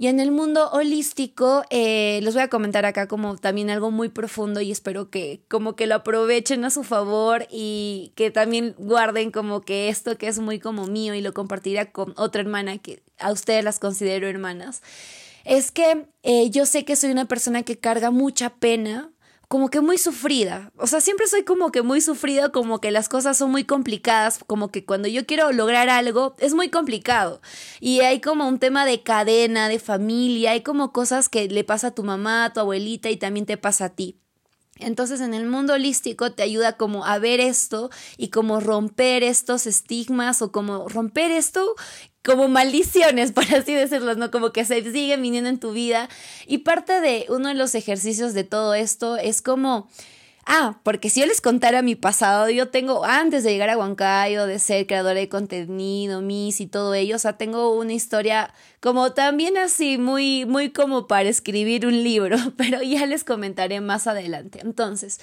Y 0.00 0.06
en 0.06 0.18
el 0.18 0.30
mundo 0.30 0.70
holístico, 0.70 1.62
eh, 1.68 2.20
les 2.22 2.32
voy 2.32 2.42
a 2.42 2.48
comentar 2.48 2.86
acá 2.86 3.06
como 3.06 3.36
también 3.36 3.68
algo 3.68 3.90
muy 3.90 4.08
profundo 4.08 4.62
y 4.62 4.72
espero 4.72 5.10
que 5.10 5.42
como 5.46 5.76
que 5.76 5.86
lo 5.86 5.96
aprovechen 5.96 6.64
a 6.64 6.70
su 6.70 6.84
favor 6.84 7.46
y 7.50 8.12
que 8.14 8.30
también 8.30 8.74
guarden 8.78 9.30
como 9.30 9.60
que 9.60 9.90
esto 9.90 10.16
que 10.16 10.28
es 10.28 10.38
muy 10.38 10.58
como 10.58 10.86
mío 10.86 11.12
y 11.12 11.20
lo 11.20 11.34
compartirá 11.34 11.92
con 11.92 12.14
otra 12.16 12.40
hermana 12.40 12.78
que 12.78 13.02
a 13.18 13.30
ustedes 13.30 13.62
las 13.62 13.78
considero 13.78 14.26
hermanas. 14.26 14.80
Es 15.44 15.70
que 15.70 16.06
eh, 16.22 16.48
yo 16.48 16.64
sé 16.64 16.86
que 16.86 16.96
soy 16.96 17.10
una 17.10 17.26
persona 17.26 17.62
que 17.62 17.78
carga 17.78 18.10
mucha 18.10 18.48
pena 18.54 19.09
como 19.50 19.68
que 19.68 19.80
muy 19.80 19.98
sufrida. 19.98 20.70
O 20.76 20.86
sea, 20.86 21.00
siempre 21.00 21.26
soy 21.26 21.42
como 21.42 21.72
que 21.72 21.82
muy 21.82 22.00
sufrida, 22.00 22.52
como 22.52 22.80
que 22.80 22.92
las 22.92 23.08
cosas 23.08 23.36
son 23.36 23.50
muy 23.50 23.64
complicadas, 23.64 24.38
como 24.46 24.68
que 24.68 24.84
cuando 24.84 25.08
yo 25.08 25.26
quiero 25.26 25.50
lograr 25.50 25.88
algo 25.88 26.36
es 26.38 26.54
muy 26.54 26.68
complicado. 26.68 27.42
Y 27.80 27.98
hay 28.02 28.20
como 28.20 28.46
un 28.46 28.60
tema 28.60 28.86
de 28.86 29.02
cadena, 29.02 29.68
de 29.68 29.80
familia, 29.80 30.52
hay 30.52 30.60
como 30.60 30.92
cosas 30.92 31.28
que 31.28 31.48
le 31.48 31.64
pasa 31.64 31.88
a 31.88 31.94
tu 31.96 32.04
mamá, 32.04 32.44
a 32.44 32.52
tu 32.52 32.60
abuelita 32.60 33.10
y 33.10 33.16
también 33.16 33.44
te 33.44 33.56
pasa 33.56 33.86
a 33.86 33.88
ti. 33.88 34.20
Entonces 34.80 35.20
en 35.20 35.34
el 35.34 35.46
mundo 35.46 35.74
holístico 35.74 36.32
te 36.32 36.44
ayuda 36.44 36.76
como 36.76 37.04
a 37.04 37.18
ver 37.18 37.40
esto 37.40 37.90
y 38.16 38.28
como 38.28 38.60
romper 38.60 39.24
estos 39.24 39.66
estigmas 39.66 40.42
o 40.42 40.52
como 40.52 40.88
romper 40.88 41.32
esto 41.32 41.74
como 42.24 42.48
maldiciones, 42.48 43.32
por 43.32 43.44
así 43.54 43.74
decirlo, 43.74 44.14
¿no? 44.14 44.30
Como 44.30 44.52
que 44.52 44.64
se 44.64 44.82
siguen 44.92 45.22
viniendo 45.22 45.50
en 45.50 45.58
tu 45.58 45.72
vida. 45.72 46.08
Y 46.46 46.58
parte 46.58 47.00
de 47.00 47.26
uno 47.28 47.48
de 47.48 47.54
los 47.54 47.74
ejercicios 47.74 48.34
de 48.34 48.44
todo 48.44 48.74
esto 48.74 49.16
es 49.16 49.42
como 49.42 49.88
Ah, 50.46 50.80
porque 50.82 51.10
si 51.10 51.20
yo 51.20 51.26
les 51.26 51.40
contara 51.40 51.82
mi 51.82 51.94
pasado, 51.94 52.48
yo 52.50 52.68
tengo, 52.68 53.04
antes 53.04 53.44
de 53.44 53.52
llegar 53.52 53.70
a 53.70 53.78
Huancayo, 53.78 54.46
de 54.46 54.58
ser 54.58 54.86
creadora 54.86 55.20
de 55.20 55.28
contenido, 55.28 56.22
Miss 56.22 56.60
y 56.60 56.66
todo 56.66 56.94
ello, 56.94 57.16
o 57.16 57.18
sea, 57.18 57.34
tengo 57.36 57.76
una 57.76 57.92
historia 57.92 58.52
como 58.80 59.12
también 59.12 59.58
así, 59.58 59.98
muy, 59.98 60.46
muy 60.46 60.70
como 60.70 61.06
para 61.06 61.28
escribir 61.28 61.86
un 61.86 62.02
libro, 62.02 62.36
pero 62.56 62.82
ya 62.82 63.06
les 63.06 63.24
comentaré 63.24 63.80
más 63.80 64.06
adelante. 64.06 64.60
Entonces, 64.62 65.20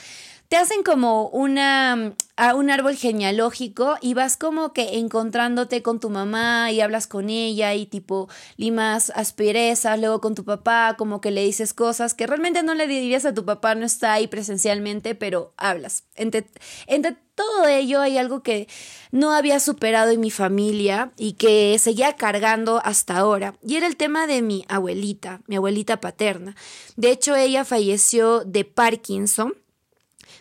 te 0.47 0.55
hacen 0.55 0.81
como 0.83 1.27
una, 1.27 2.13
a 2.37 2.55
un 2.55 2.69
árbol 2.69 2.95
genealógico 2.95 3.97
y 3.99 4.13
vas 4.13 4.37
como 4.37 4.71
que 4.71 4.97
encontrándote 4.97 5.81
con 5.81 5.99
tu 5.99 6.09
mamá 6.09 6.71
y 6.71 6.79
hablas 6.79 7.05
con 7.05 7.29
ella 7.29 7.73
y 7.73 7.85
tipo 7.85 8.29
limas 8.55 9.11
asperezas, 9.13 9.99
luego 9.99 10.21
con 10.21 10.35
tu 10.35 10.45
papá, 10.45 10.95
como 10.97 11.19
que 11.19 11.31
le 11.31 11.43
dices 11.43 11.73
cosas 11.73 12.13
que 12.13 12.27
realmente 12.27 12.63
no 12.63 12.75
le 12.75 12.87
dirías 12.87 13.25
a 13.25 13.33
tu 13.33 13.43
papá, 13.43 13.75
no 13.75 13.85
está 13.85 14.13
ahí 14.13 14.27
presencialmente, 14.27 15.06
pero 15.15 15.53
hablas. 15.57 16.03
Entre, 16.15 16.45
entre 16.87 17.17
todo 17.35 17.67
ello 17.67 18.01
hay 18.01 18.17
algo 18.17 18.41
que 18.43 18.67
no 19.11 19.31
había 19.31 19.59
superado 19.59 20.11
en 20.11 20.19
mi 20.19 20.31
familia 20.31 21.11
y 21.17 21.33
que 21.33 21.77
seguía 21.79 22.15
cargando 22.15 22.81
hasta 22.83 23.17
ahora. 23.17 23.55
Y 23.61 23.75
era 23.75 23.87
el 23.87 23.95
tema 23.95 24.27
de 24.27 24.41
mi 24.41 24.65
abuelita, 24.67 25.41
mi 25.47 25.55
abuelita 25.55 26.01
paterna. 26.01 26.55
De 26.95 27.11
hecho, 27.11 27.35
ella 27.35 27.65
falleció 27.65 28.43
de 28.43 28.65
Parkinson 28.65 29.53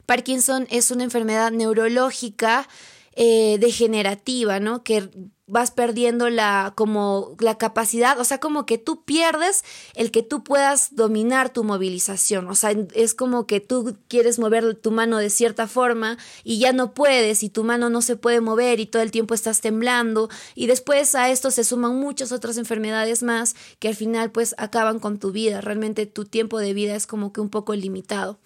Parkinson 0.07 0.69
es 0.71 0.91
una 0.91 1.05
enfermedad 1.05 1.51
neurológica 1.51 2.69
eh, 3.17 3.57
degenerativa, 3.59 4.61
¿no? 4.61 4.85
Que 4.85 5.09
vas 5.47 5.71
perdiendo 5.71 6.29
la 6.29 6.73
como 6.77 7.37
la 7.39 7.57
capacidad, 7.57 8.19
o 8.19 8.25
sea, 8.25 8.39
como 8.41 8.67
que 8.67 8.79
tú 8.79 9.05
pierdes 9.05 9.65
el 9.95 10.11
que 10.11 10.23
tú 10.23 10.43
puedas 10.43 10.95
dominar 10.97 11.53
tu 11.53 11.63
movilización, 11.63 12.49
o 12.49 12.55
sea, 12.55 12.75
es 12.95 13.15
como 13.15 13.47
que 13.47 13.61
tú 13.61 13.97
quieres 14.09 14.39
mover 14.39 14.75
tu 14.75 14.91
mano 14.91 15.19
de 15.19 15.31
cierta 15.31 15.69
forma 15.69 16.19
y 16.43 16.59
ya 16.59 16.73
no 16.73 16.95
puedes 16.95 17.43
y 17.43 17.49
tu 17.49 17.63
mano 17.65 17.91
no 17.91 18.03
se 18.03 18.17
puede 18.17 18.41
mover 18.41 18.81
y 18.81 18.87
todo 18.87 19.03
el 19.03 19.13
tiempo 19.13 19.35
estás 19.35 19.61
temblando 19.61 20.29
y 20.55 20.67
después 20.67 21.15
a 21.15 21.31
esto 21.31 21.51
se 21.51 21.65
suman 21.65 21.97
muchas 21.97 22.33
otras 22.33 22.59
enfermedades 22.59 23.23
más 23.23 23.55
que 23.79 23.89
al 23.89 23.95
final 23.95 24.33
pues 24.33 24.55
acaban 24.59 24.99
con 24.99 25.19
tu 25.19 25.31
vida, 25.31 25.61
realmente 25.61 26.07
tu 26.07 26.25
tiempo 26.25 26.59
de 26.59 26.75
vida 26.75 26.97
es 26.97 27.07
como 27.07 27.33
que 27.33 27.41
un 27.41 27.51
poco 27.51 27.75
limitado. 27.75 28.39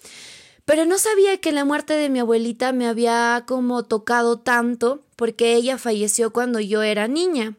Pero 0.65 0.85
no 0.85 0.97
sabía 0.97 1.37
que 1.37 1.51
la 1.51 1.65
muerte 1.65 1.93
de 1.93 2.09
mi 2.09 2.19
abuelita 2.19 2.71
me 2.71 2.87
había 2.87 3.43
como 3.47 3.83
tocado 3.83 4.39
tanto 4.39 5.03
porque 5.15 5.55
ella 5.55 5.77
falleció 5.77 6.31
cuando 6.31 6.59
yo 6.59 6.81
era 6.83 7.07
niña. 7.07 7.57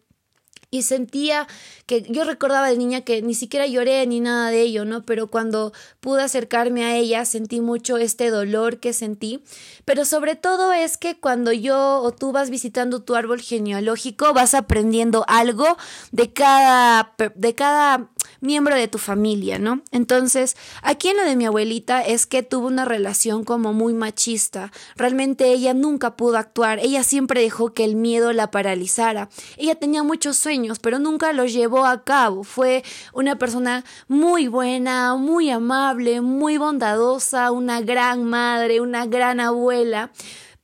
Y 0.75 0.85
sentía 0.85 1.47
que 1.85 2.01
yo 2.09 2.25
recordaba 2.25 2.71
de 2.71 2.79
niña 2.79 3.03
que 3.03 3.21
ni 3.21 3.35
siquiera 3.35 3.67
lloré 3.67 4.07
ni 4.07 4.21
nada 4.21 4.49
de 4.49 4.63
ello, 4.63 4.87
¿no? 4.87 5.03
Pero 5.03 5.27
cuando 5.27 5.75
pude 6.01 6.23
acercarme 6.23 6.83
a 6.85 6.97
ella 6.97 7.27
sentí 7.27 7.61
mucho 7.61 7.99
este 7.99 8.31
dolor 8.31 8.81
que 8.81 8.95
sentí. 8.95 9.45
Pero 9.85 10.07
sobre 10.07 10.35
todo 10.35 10.73
es 10.73 10.97
que 10.97 11.21
cuando 11.21 11.53
yo 11.53 12.01
o 12.01 12.11
tú 12.13 12.33
vas 12.33 12.49
visitando 12.49 13.03
tu 13.03 13.15
árbol 13.17 13.43
genealógico 13.43 14.33
vas 14.33 14.55
aprendiendo 14.55 15.27
algo 15.29 15.77
de 16.11 16.33
cada, 16.33 17.15
de 17.35 17.55
cada 17.55 18.11
miembro 18.43 18.75
de 18.75 18.89
tu 18.89 18.99
familia, 18.99 19.59
¿no? 19.59 19.81
Entonces, 19.93 20.57
aquí 20.83 21.09
en 21.09 21.17
lo 21.17 21.25
de 21.25 21.37
mi 21.37 21.47
abuelita 21.47 22.03
es 22.03 22.27
que 22.27 22.43
tuvo 22.43 22.67
una 22.67 22.85
relación 22.85 23.45
como 23.45 23.73
muy 23.73 23.95
machista. 23.95 24.71
Realmente 24.97 25.51
ella 25.53 25.73
nunca 25.73 26.17
pudo 26.17 26.37
actuar, 26.37 26.79
ella 26.81 27.05
siempre 27.05 27.41
dejó 27.41 27.73
que 27.73 27.85
el 27.85 27.97
miedo 27.97 28.33
la 28.33 28.51
paralizara. 28.51 29.31
Ella 29.57 29.77
tenía 29.77 30.03
muchos 30.03 30.37
sueños, 30.37 30.79
pero 30.81 30.99
nunca 30.99 31.33
los 31.33 31.53
llevó 31.53 31.87
a 31.87 32.05
cabo. 32.05 32.45
Fue 32.45 32.83
una 33.15 33.39
persona 33.39 33.85
muy 34.09 34.49
buena, 34.49 35.15
muy 35.15 35.49
amable, 35.49 36.21
muy 36.21 36.59
bondadosa, 36.59 37.53
una 37.53 37.81
gran 37.81 38.25
madre, 38.25 38.81
una 38.81 39.07
gran 39.07 39.41
abuela 39.41 40.11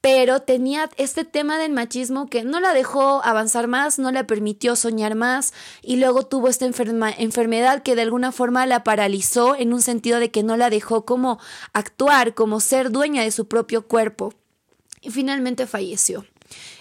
pero 0.01 0.41
tenía 0.41 0.89
este 0.97 1.25
tema 1.25 1.59
del 1.59 1.73
machismo 1.73 2.29
que 2.29 2.45
no 2.45 2.61
la 2.61 2.73
dejó 2.73 3.21
avanzar 3.25 3.67
más, 3.67 3.99
no 3.99 4.13
la 4.13 4.27
permitió 4.27 4.77
soñar 4.77 5.15
más 5.17 5.53
y 5.83 5.97
luego 5.97 6.25
tuvo 6.25 6.49
esta 6.49 6.67
enfermedad 6.67 7.83
que 7.83 7.97
de 7.97 8.03
alguna 8.03 8.31
forma 8.31 8.67
la 8.67 8.85
paralizó 8.85 9.57
en 9.57 9.73
un 9.73 9.83
sentido 9.83 10.21
de 10.21 10.31
que 10.31 10.43
no 10.43 10.57
la 10.57 10.71
dejó 10.71 11.05
como 11.05 11.41
actuar, 11.73 12.35
como 12.35 12.61
ser 12.61 12.91
dueña 12.91 13.23
de 13.23 13.33
su 13.33 13.49
propio 13.49 13.87
cuerpo 13.89 14.35
y 15.01 15.11
finalmente 15.11 15.67
falleció. 15.67 16.25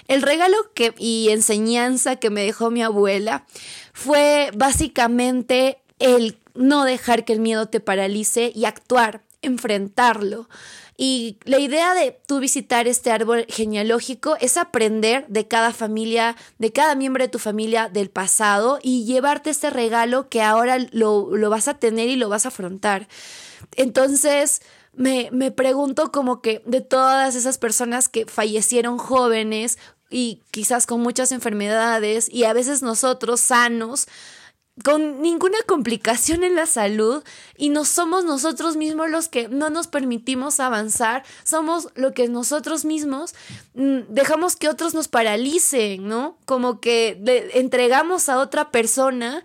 El 0.07 0.21
regalo 0.21 0.55
que, 0.73 0.93
y 0.97 1.29
enseñanza 1.29 2.15
que 2.15 2.29
me 2.29 2.43
dejó 2.43 2.69
mi 2.71 2.83
abuela 2.83 3.45
fue 3.93 4.51
básicamente 4.55 5.79
el 5.99 6.37
no 6.53 6.85
dejar 6.85 7.25
que 7.25 7.33
el 7.33 7.39
miedo 7.39 7.67
te 7.67 7.79
paralice 7.79 8.51
y 8.55 8.65
actuar, 8.65 9.23
enfrentarlo. 9.41 10.49
Y 10.97 11.37
la 11.43 11.59
idea 11.59 11.93
de 11.93 12.19
tú 12.25 12.39
visitar 12.39 12.87
este 12.87 13.11
árbol 13.11 13.45
genealógico 13.49 14.35
es 14.41 14.57
aprender 14.57 15.25
de 15.27 15.47
cada 15.47 15.71
familia, 15.71 16.35
de 16.57 16.73
cada 16.73 16.95
miembro 16.95 17.23
de 17.23 17.29
tu 17.29 17.39
familia 17.39 17.87
del 17.87 18.09
pasado 18.09 18.79
y 18.81 19.05
llevarte 19.05 19.51
este 19.51 19.69
regalo 19.69 20.27
que 20.29 20.41
ahora 20.41 20.77
lo, 20.91 21.35
lo 21.35 21.49
vas 21.49 21.67
a 21.67 21.75
tener 21.75 22.09
y 22.09 22.15
lo 22.15 22.29
vas 22.29 22.45
a 22.45 22.49
afrontar. 22.49 23.07
Entonces, 23.75 24.61
me, 24.93 25.29
me 25.31 25.51
pregunto 25.51 26.11
como 26.11 26.41
que 26.41 26.63
de 26.65 26.81
todas 26.81 27.35
esas 27.35 27.59
personas 27.59 28.09
que 28.09 28.25
fallecieron 28.25 28.97
jóvenes 28.97 29.77
y 30.09 30.41
quizás 30.51 30.87
con 30.87 31.01
muchas 31.01 31.31
enfermedades 31.31 32.27
y 32.31 32.45
a 32.45 32.53
veces 32.53 32.81
nosotros 32.81 33.39
sanos, 33.39 34.07
con 34.83 35.21
ninguna 35.21 35.57
complicación 35.65 36.43
en 36.43 36.55
la 36.55 36.65
salud 36.65 37.23
y 37.57 37.69
no 37.69 37.83
somos 37.83 38.25
nosotros 38.25 38.75
mismos 38.75 39.09
los 39.09 39.27
que 39.27 39.47
no 39.47 39.69
nos 39.69 39.87
permitimos 39.87 40.59
avanzar, 40.59 41.23
somos 41.43 41.89
lo 41.95 42.13
que 42.13 42.27
nosotros 42.27 42.85
mismos 42.85 43.33
mm, 43.73 44.01
dejamos 44.09 44.55
que 44.55 44.69
otros 44.69 44.93
nos 44.93 45.07
paralicen, 45.07 46.07
¿no? 46.07 46.37
Como 46.45 46.79
que 46.79 47.19
entregamos 47.53 48.29
a 48.29 48.39
otra 48.39 48.71
persona 48.71 49.43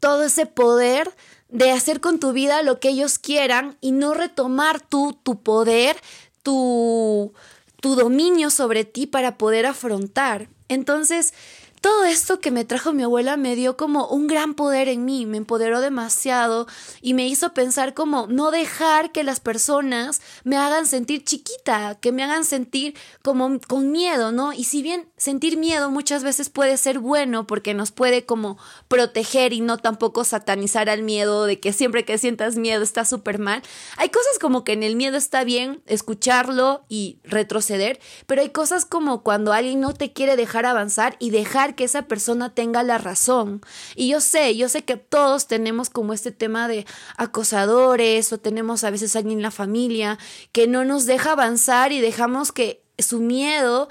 todo 0.00 0.24
ese 0.24 0.46
poder 0.46 1.10
de 1.48 1.70
hacer 1.70 2.00
con 2.00 2.20
tu 2.20 2.32
vida 2.32 2.62
lo 2.62 2.78
que 2.78 2.90
ellos 2.90 3.18
quieran 3.18 3.78
y 3.80 3.92
no 3.92 4.12
retomar 4.12 4.80
tú 4.80 5.18
tu 5.22 5.42
poder, 5.42 5.96
tu, 6.42 7.32
tu 7.80 7.94
dominio 7.94 8.50
sobre 8.50 8.84
ti 8.84 9.06
para 9.06 9.38
poder 9.38 9.64
afrontar. 9.64 10.48
Entonces, 10.68 11.32
todo 11.80 12.04
esto 12.04 12.40
que 12.40 12.50
me 12.50 12.64
trajo 12.64 12.92
mi 12.92 13.02
abuela 13.02 13.36
me 13.36 13.56
dio 13.56 13.76
como 13.76 14.08
un 14.08 14.26
gran 14.26 14.54
poder 14.54 14.88
en 14.88 15.04
mí, 15.04 15.26
me 15.26 15.36
empoderó 15.36 15.80
demasiado 15.80 16.66
y 17.00 17.14
me 17.14 17.26
hizo 17.26 17.54
pensar 17.54 17.94
como 17.94 18.26
no 18.26 18.50
dejar 18.50 19.12
que 19.12 19.24
las 19.24 19.40
personas 19.40 20.20
me 20.44 20.56
hagan 20.56 20.86
sentir 20.86 21.24
chiquita, 21.24 21.96
que 22.00 22.12
me 22.12 22.22
hagan 22.22 22.44
sentir 22.44 22.96
como 23.22 23.60
con 23.66 23.90
miedo, 23.90 24.32
¿no? 24.32 24.52
Y 24.52 24.64
si 24.64 24.82
bien 24.82 25.07
sentir 25.18 25.58
miedo 25.58 25.90
muchas 25.90 26.22
veces 26.22 26.48
puede 26.48 26.76
ser 26.76 26.98
bueno 26.98 27.46
porque 27.46 27.74
nos 27.74 27.90
puede 27.90 28.24
como 28.24 28.58
proteger 28.88 29.52
y 29.52 29.60
no 29.60 29.78
tampoco 29.78 30.24
satanizar 30.24 30.88
al 30.88 31.02
miedo 31.02 31.44
de 31.44 31.60
que 31.60 31.72
siempre 31.72 32.04
que 32.04 32.18
sientas 32.18 32.56
miedo 32.56 32.82
está 32.82 33.04
súper 33.04 33.38
mal, 33.38 33.62
hay 33.96 34.08
cosas 34.08 34.38
como 34.40 34.64
que 34.64 34.72
en 34.72 34.82
el 34.82 34.96
miedo 34.96 35.16
está 35.16 35.44
bien 35.44 35.82
escucharlo 35.86 36.84
y 36.88 37.18
retroceder, 37.24 38.00
pero 38.26 38.42
hay 38.42 38.50
cosas 38.50 38.84
como 38.84 39.22
cuando 39.22 39.52
alguien 39.52 39.80
no 39.80 39.92
te 39.92 40.12
quiere 40.12 40.36
dejar 40.36 40.66
avanzar 40.66 41.16
y 41.18 41.30
dejar 41.30 41.74
que 41.74 41.84
esa 41.84 42.02
persona 42.02 42.54
tenga 42.54 42.82
la 42.82 42.98
razón. 42.98 43.60
Y 43.94 44.08
yo 44.08 44.20
sé, 44.20 44.56
yo 44.56 44.68
sé 44.68 44.82
que 44.84 44.96
todos 44.96 45.46
tenemos 45.46 45.90
como 45.90 46.12
este 46.12 46.32
tema 46.32 46.68
de 46.68 46.86
acosadores 47.16 48.32
o 48.32 48.38
tenemos 48.38 48.84
a 48.84 48.90
veces 48.90 49.16
alguien 49.16 49.38
en 49.38 49.42
la 49.42 49.50
familia 49.50 50.18
que 50.52 50.66
no 50.66 50.84
nos 50.84 51.06
deja 51.06 51.32
avanzar 51.32 51.92
y 51.92 52.00
dejamos 52.00 52.52
que 52.52 52.82
su 52.98 53.20
miedo 53.20 53.88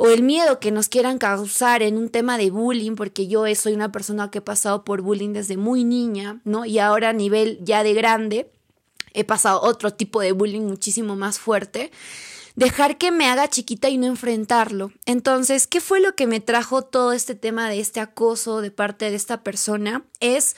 o 0.00 0.08
el 0.10 0.22
miedo 0.22 0.60
que 0.60 0.70
nos 0.70 0.88
quieran 0.88 1.18
causar 1.18 1.82
en 1.82 1.96
un 1.96 2.08
tema 2.08 2.38
de 2.38 2.52
bullying, 2.52 2.94
porque 2.94 3.26
yo 3.26 3.44
soy 3.56 3.72
una 3.72 3.90
persona 3.90 4.30
que 4.30 4.38
he 4.38 4.40
pasado 4.40 4.84
por 4.84 5.02
bullying 5.02 5.32
desde 5.32 5.56
muy 5.56 5.82
niña, 5.82 6.40
¿no? 6.44 6.64
Y 6.64 6.78
ahora 6.78 7.08
a 7.08 7.12
nivel 7.12 7.58
ya 7.62 7.82
de 7.82 7.94
grande 7.94 8.48
he 9.12 9.24
pasado 9.24 9.60
otro 9.60 9.92
tipo 9.92 10.20
de 10.20 10.30
bullying 10.30 10.60
muchísimo 10.60 11.16
más 11.16 11.40
fuerte 11.40 11.90
dejar 12.54 12.96
que 12.96 13.10
me 13.10 13.26
haga 13.26 13.48
chiquita 13.48 13.88
y 13.88 13.98
no 13.98 14.06
enfrentarlo. 14.06 14.92
Entonces, 15.04 15.66
¿qué 15.66 15.80
fue 15.80 16.00
lo 16.00 16.14
que 16.14 16.28
me 16.28 16.40
trajo 16.40 16.82
todo 16.82 17.12
este 17.12 17.34
tema 17.34 17.68
de 17.68 17.80
este 17.80 17.98
acoso 17.98 18.60
de 18.60 18.70
parte 18.70 19.10
de 19.10 19.16
esta 19.16 19.42
persona? 19.42 20.04
Es 20.20 20.54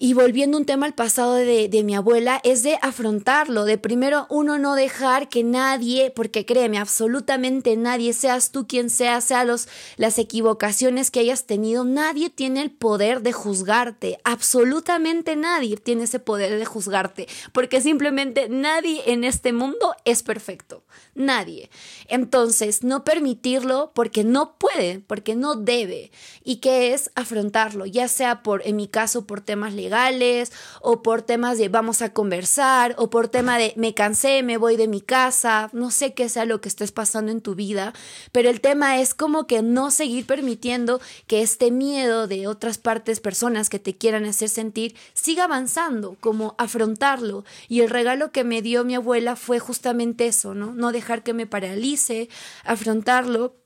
y 0.00 0.12
volviendo 0.12 0.58
un 0.58 0.66
tema 0.66 0.86
al 0.86 0.94
pasado 0.94 1.34
de, 1.34 1.68
de, 1.68 1.84
mi 1.84 1.94
abuela, 1.94 2.40
es 2.42 2.64
de 2.64 2.78
afrontarlo, 2.82 3.64
de 3.64 3.78
primero 3.78 4.26
uno 4.28 4.58
no 4.58 4.74
dejar 4.74 5.28
que 5.28 5.44
nadie, 5.44 6.10
porque 6.10 6.44
créeme, 6.44 6.78
absolutamente 6.78 7.76
nadie, 7.76 8.12
seas 8.12 8.50
tú 8.50 8.66
quien 8.66 8.90
sea, 8.90 9.20
sea 9.20 9.44
los, 9.44 9.68
las 9.96 10.18
equivocaciones 10.18 11.12
que 11.12 11.20
hayas 11.20 11.44
tenido, 11.44 11.84
nadie 11.84 12.28
tiene 12.28 12.62
el 12.62 12.72
poder 12.72 13.22
de 13.22 13.32
juzgarte, 13.32 14.18
absolutamente 14.24 15.36
nadie 15.36 15.76
tiene 15.76 16.04
ese 16.04 16.18
poder 16.18 16.58
de 16.58 16.64
juzgarte, 16.64 17.28
porque 17.52 17.80
simplemente 17.80 18.48
nadie 18.48 19.02
en 19.06 19.22
este 19.22 19.52
mundo 19.52 19.94
es 20.04 20.24
perfecto, 20.24 20.82
nadie. 21.14 21.70
Entonces, 22.08 22.82
no 22.82 23.04
permitirlo 23.04 23.92
porque 23.94 24.24
no 24.24 24.56
puede, 24.58 25.00
porque 25.06 25.34
no 25.34 25.54
debe, 25.54 26.10
y 26.42 26.56
que 26.56 26.94
es 26.94 27.10
afrontarlo, 27.14 27.86
ya 27.86 28.08
sea 28.08 28.42
por, 28.42 28.66
en 28.66 28.76
mi 28.76 28.88
caso, 28.88 29.26
por 29.26 29.40
temas 29.40 29.72
legales, 29.72 29.84
legales 29.84 30.52
o 30.80 31.02
por 31.02 31.22
temas 31.22 31.58
de 31.58 31.68
vamos 31.68 32.02
a 32.02 32.12
conversar 32.12 32.94
o 32.98 33.10
por 33.10 33.28
tema 33.28 33.58
de 33.58 33.74
me 33.76 33.94
cansé, 33.94 34.42
me 34.42 34.56
voy 34.56 34.76
de 34.76 34.88
mi 34.88 35.00
casa, 35.00 35.70
no 35.72 35.90
sé 35.90 36.14
qué 36.14 36.28
sea 36.28 36.44
lo 36.46 36.60
que 36.60 36.68
estés 36.68 36.90
pasando 36.90 37.30
en 37.30 37.40
tu 37.40 37.54
vida, 37.54 37.92
pero 38.32 38.48
el 38.48 38.60
tema 38.60 38.98
es 38.98 39.14
como 39.14 39.46
que 39.46 39.62
no 39.62 39.90
seguir 39.90 40.26
permitiendo 40.26 41.00
que 41.26 41.42
este 41.42 41.70
miedo 41.70 42.26
de 42.26 42.46
otras 42.46 42.78
partes, 42.78 43.20
personas 43.20 43.68
que 43.68 43.78
te 43.78 43.94
quieran 43.96 44.24
hacer 44.24 44.48
sentir, 44.48 44.96
siga 45.12 45.44
avanzando, 45.44 46.16
como 46.20 46.54
afrontarlo. 46.58 47.44
Y 47.68 47.80
el 47.80 47.90
regalo 47.90 48.32
que 48.32 48.44
me 48.44 48.62
dio 48.62 48.84
mi 48.84 48.94
abuela 48.94 49.36
fue 49.36 49.58
justamente 49.58 50.26
eso, 50.26 50.54
¿no? 50.54 50.72
No 50.72 50.92
dejar 50.92 51.03
que 51.22 51.34
me 51.34 51.46
paralice, 51.46 52.28
afrontarlo. 52.64 53.56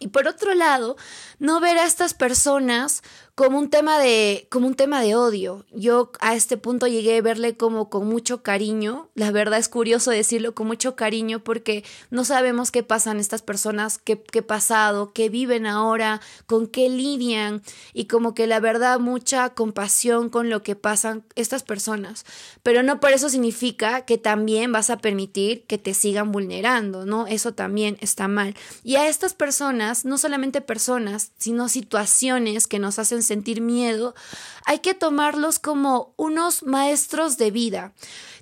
Y 0.00 0.08
por 0.08 0.26
otro 0.26 0.54
lado, 0.54 0.96
no 1.38 1.60
ver 1.60 1.78
a 1.78 1.86
estas 1.86 2.14
personas 2.14 3.02
como 3.34 3.58
un 3.58 3.68
tema 3.68 3.98
de 3.98 4.46
como 4.48 4.68
un 4.68 4.74
tema 4.74 5.02
de 5.02 5.16
odio. 5.16 5.64
Yo 5.72 6.12
a 6.20 6.36
este 6.36 6.56
punto 6.56 6.86
llegué 6.86 7.18
a 7.18 7.22
verle 7.22 7.56
como 7.56 7.90
con 7.90 8.06
mucho 8.06 8.42
cariño. 8.42 9.08
La 9.14 9.32
verdad 9.32 9.58
es 9.58 9.68
curioso 9.68 10.12
decirlo 10.12 10.54
con 10.54 10.68
mucho 10.68 10.94
cariño 10.94 11.42
porque 11.42 11.84
no 12.10 12.24
sabemos 12.24 12.70
qué 12.70 12.84
pasan 12.84 13.18
estas 13.18 13.42
personas, 13.42 13.98
qué 13.98 14.22
qué 14.22 14.42
pasado, 14.42 15.12
qué 15.12 15.30
viven 15.30 15.66
ahora, 15.66 16.20
con 16.46 16.68
qué 16.68 16.88
lidian 16.88 17.62
y 17.92 18.04
como 18.04 18.34
que 18.34 18.46
la 18.46 18.60
verdad 18.60 19.00
mucha 19.00 19.50
compasión 19.50 20.30
con 20.30 20.48
lo 20.48 20.62
que 20.62 20.76
pasan 20.76 21.24
estas 21.34 21.64
personas. 21.64 22.24
Pero 22.62 22.84
no 22.84 23.00
por 23.00 23.10
eso 23.10 23.28
significa 23.28 24.02
que 24.02 24.16
también 24.16 24.70
vas 24.70 24.90
a 24.90 24.98
permitir 24.98 25.64
que 25.66 25.78
te 25.78 25.94
sigan 25.94 26.30
vulnerando, 26.30 27.04
¿no? 27.04 27.26
Eso 27.26 27.52
también 27.52 27.96
está 28.00 28.28
mal. 28.28 28.54
Y 28.84 28.94
a 28.94 29.08
estas 29.08 29.34
personas, 29.34 30.04
no 30.04 30.18
solamente 30.18 30.60
personas, 30.60 31.32
sino 31.36 31.68
situaciones 31.68 32.68
que 32.68 32.78
nos 32.78 33.00
hacen 33.00 33.23
sentir 33.24 33.60
miedo, 33.60 34.14
hay 34.64 34.78
que 34.78 34.94
tomarlos 34.94 35.58
como 35.58 36.14
unos 36.16 36.62
maestros 36.62 37.36
de 37.36 37.50
vida. 37.50 37.92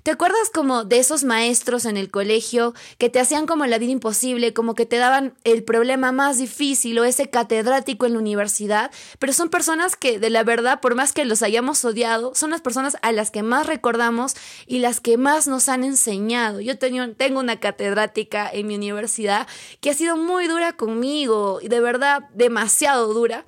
¿Te 0.03 0.11
acuerdas 0.11 0.49
como 0.53 0.83
de 0.83 0.99
esos 0.99 1.23
maestros 1.23 1.85
en 1.85 1.95
el 1.95 2.11
colegio 2.11 2.73
que 2.97 3.09
te 3.09 3.21
hacían 3.21 3.45
como 3.45 3.65
la 3.65 3.77
vida 3.77 3.93
imposible, 3.93 4.53
como 4.53 4.75
que 4.75 4.85
te 4.85 4.97
daban 4.97 5.33
el 5.45 5.63
problema 5.63 6.11
más 6.11 6.37
difícil 6.37 6.99
o 6.99 7.05
ese 7.05 7.29
catedrático 7.29 8.05
en 8.05 8.11
la 8.11 8.19
universidad? 8.19 8.91
Pero 9.17 9.31
son 9.31 9.47
personas 9.47 9.95
que 9.95 10.19
de 10.19 10.29
la 10.29 10.43
verdad, 10.43 10.81
por 10.81 10.95
más 10.95 11.13
que 11.13 11.23
los 11.23 11.41
hayamos 11.41 11.85
odiado, 11.85 12.35
son 12.35 12.49
las 12.49 12.59
personas 12.59 12.97
a 13.01 13.13
las 13.13 13.31
que 13.31 13.43
más 13.43 13.65
recordamos 13.65 14.35
y 14.67 14.79
las 14.79 14.99
que 14.99 15.15
más 15.15 15.47
nos 15.47 15.69
han 15.69 15.85
enseñado. 15.85 16.59
Yo 16.59 16.77
tengo 16.77 17.39
una 17.39 17.61
catedrática 17.61 18.49
en 18.51 18.67
mi 18.67 18.75
universidad 18.75 19.47
que 19.79 19.91
ha 19.91 19.93
sido 19.93 20.17
muy 20.17 20.47
dura 20.47 20.73
conmigo 20.73 21.59
y 21.61 21.69
de 21.69 21.79
verdad 21.79 22.27
demasiado 22.33 23.13
dura 23.13 23.45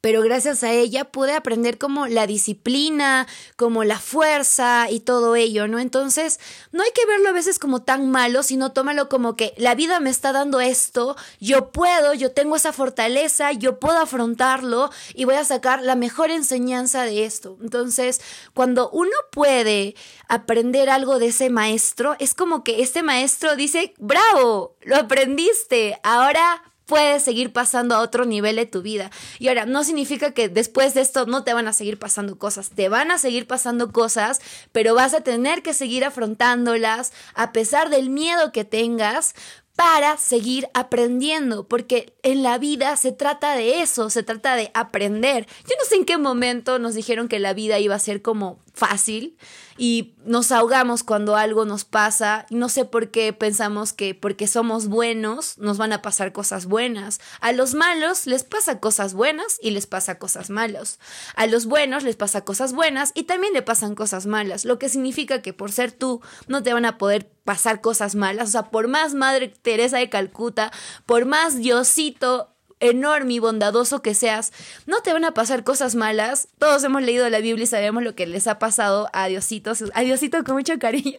pero 0.00 0.22
gracias 0.22 0.62
a 0.62 0.72
ella 0.72 1.04
pude 1.04 1.34
aprender 1.34 1.78
como 1.78 2.06
la 2.06 2.26
disciplina, 2.26 3.26
como 3.56 3.84
la 3.84 3.98
fuerza 3.98 4.90
y 4.90 5.00
todo 5.00 5.36
ello, 5.36 5.68
¿no? 5.68 5.78
Entonces, 5.78 6.40
no 6.72 6.82
hay 6.82 6.90
que 6.92 7.06
verlo 7.06 7.28
a 7.28 7.32
veces 7.32 7.58
como 7.58 7.82
tan 7.82 8.10
malo, 8.10 8.42
sino 8.42 8.72
tómalo 8.72 9.08
como 9.08 9.36
que 9.36 9.54
la 9.56 9.74
vida 9.74 10.00
me 10.00 10.10
está 10.10 10.32
dando 10.32 10.60
esto, 10.60 11.16
yo 11.38 11.70
puedo, 11.70 12.14
yo 12.14 12.32
tengo 12.32 12.56
esa 12.56 12.72
fortaleza, 12.72 13.52
yo 13.52 13.78
puedo 13.78 13.98
afrontarlo 13.98 14.90
y 15.14 15.24
voy 15.24 15.34
a 15.34 15.44
sacar 15.44 15.82
la 15.82 15.96
mejor 15.96 16.30
enseñanza 16.30 17.02
de 17.02 17.24
esto. 17.24 17.58
Entonces, 17.62 18.20
cuando 18.54 18.90
uno 18.90 19.10
puede 19.30 19.94
aprender 20.28 20.88
algo 20.88 21.18
de 21.18 21.28
ese 21.28 21.50
maestro, 21.50 22.16
es 22.18 22.34
como 22.34 22.64
que 22.64 22.82
este 22.82 23.02
maestro 23.02 23.56
dice, 23.56 23.94
bravo, 23.98 24.76
lo 24.82 24.96
aprendiste, 24.96 25.98
ahora 26.02 26.62
puedes 26.90 27.22
seguir 27.22 27.52
pasando 27.52 27.94
a 27.94 28.00
otro 28.00 28.24
nivel 28.24 28.56
de 28.56 28.66
tu 28.66 28.82
vida. 28.82 29.12
Y 29.38 29.46
ahora, 29.46 29.64
no 29.64 29.84
significa 29.84 30.32
que 30.32 30.48
después 30.48 30.92
de 30.92 31.02
esto 31.02 31.24
no 31.24 31.44
te 31.44 31.54
van 31.54 31.68
a 31.68 31.72
seguir 31.72 32.00
pasando 32.00 32.36
cosas, 32.36 32.70
te 32.70 32.88
van 32.88 33.12
a 33.12 33.18
seguir 33.18 33.46
pasando 33.46 33.92
cosas, 33.92 34.40
pero 34.72 34.96
vas 34.96 35.14
a 35.14 35.20
tener 35.20 35.62
que 35.62 35.72
seguir 35.72 36.04
afrontándolas 36.04 37.12
a 37.34 37.52
pesar 37.52 37.90
del 37.90 38.10
miedo 38.10 38.50
que 38.50 38.64
tengas, 38.64 39.36
para 39.76 40.18
seguir 40.18 40.68
aprendiendo, 40.74 41.66
porque 41.66 42.12
en 42.22 42.42
la 42.42 42.58
vida 42.58 42.96
se 42.96 43.12
trata 43.12 43.54
de 43.54 43.80
eso, 43.80 44.10
se 44.10 44.22
trata 44.22 44.54
de 44.54 44.70
aprender. 44.74 45.46
Yo 45.66 45.74
no 45.78 45.86
sé 45.88 45.94
en 45.94 46.04
qué 46.04 46.18
momento 46.18 46.78
nos 46.78 46.92
dijeron 46.92 47.28
que 47.28 47.38
la 47.38 47.54
vida 47.54 47.78
iba 47.78 47.94
a 47.94 47.98
ser 47.98 48.20
como 48.20 48.58
fácil 48.80 49.36
y 49.76 50.14
nos 50.24 50.52
ahogamos 50.52 51.02
cuando 51.02 51.36
algo 51.36 51.66
nos 51.66 51.84
pasa. 51.84 52.46
No 52.50 52.68
sé 52.68 52.86
por 52.86 53.10
qué 53.10 53.32
pensamos 53.32 53.92
que 53.92 54.14
porque 54.14 54.46
somos 54.46 54.88
buenos 54.88 55.58
nos 55.58 55.76
van 55.76 55.92
a 55.92 56.02
pasar 56.02 56.32
cosas 56.32 56.64
buenas. 56.64 57.20
A 57.40 57.52
los 57.52 57.74
malos 57.74 58.26
les 58.26 58.42
pasa 58.42 58.80
cosas 58.80 59.12
buenas 59.12 59.58
y 59.60 59.70
les 59.70 59.86
pasa 59.86 60.18
cosas 60.18 60.48
malas. 60.48 60.98
A 61.36 61.46
los 61.46 61.66
buenos 61.66 62.02
les 62.02 62.16
pasa 62.16 62.42
cosas 62.42 62.72
buenas 62.72 63.12
y 63.14 63.24
también 63.24 63.52
le 63.52 63.62
pasan 63.62 63.94
cosas 63.94 64.26
malas, 64.26 64.64
lo 64.64 64.78
que 64.78 64.88
significa 64.88 65.42
que 65.42 65.52
por 65.52 65.70
ser 65.70 65.92
tú 65.92 66.22
no 66.48 66.62
te 66.62 66.72
van 66.72 66.86
a 66.86 66.96
poder 66.96 67.30
pasar 67.44 67.82
cosas 67.82 68.14
malas. 68.14 68.48
O 68.48 68.52
sea, 68.52 68.70
por 68.70 68.88
más 68.88 69.12
Madre 69.12 69.48
Teresa 69.48 69.98
de 69.98 70.08
Calcuta, 70.08 70.72
por 71.04 71.26
más 71.26 71.58
Diosito 71.58 72.56
enorme 72.80 73.34
y 73.34 73.38
bondadoso 73.38 74.02
que 74.02 74.14
seas, 74.14 74.52
no 74.86 75.02
te 75.02 75.12
van 75.12 75.24
a 75.24 75.34
pasar 75.34 75.64
cosas 75.64 75.94
malas. 75.94 76.48
Todos 76.58 76.82
hemos 76.84 77.02
leído 77.02 77.28
la 77.28 77.40
Biblia 77.40 77.64
y 77.64 77.66
sabemos 77.66 78.02
lo 78.02 78.14
que 78.14 78.26
les 78.26 78.46
ha 78.46 78.58
pasado 78.58 79.08
a 79.12 79.28
Diosito, 79.28 79.72
a 79.94 80.00
Diosito 80.00 80.42
con 80.44 80.56
mucho 80.56 80.78
cariño. 80.78 81.18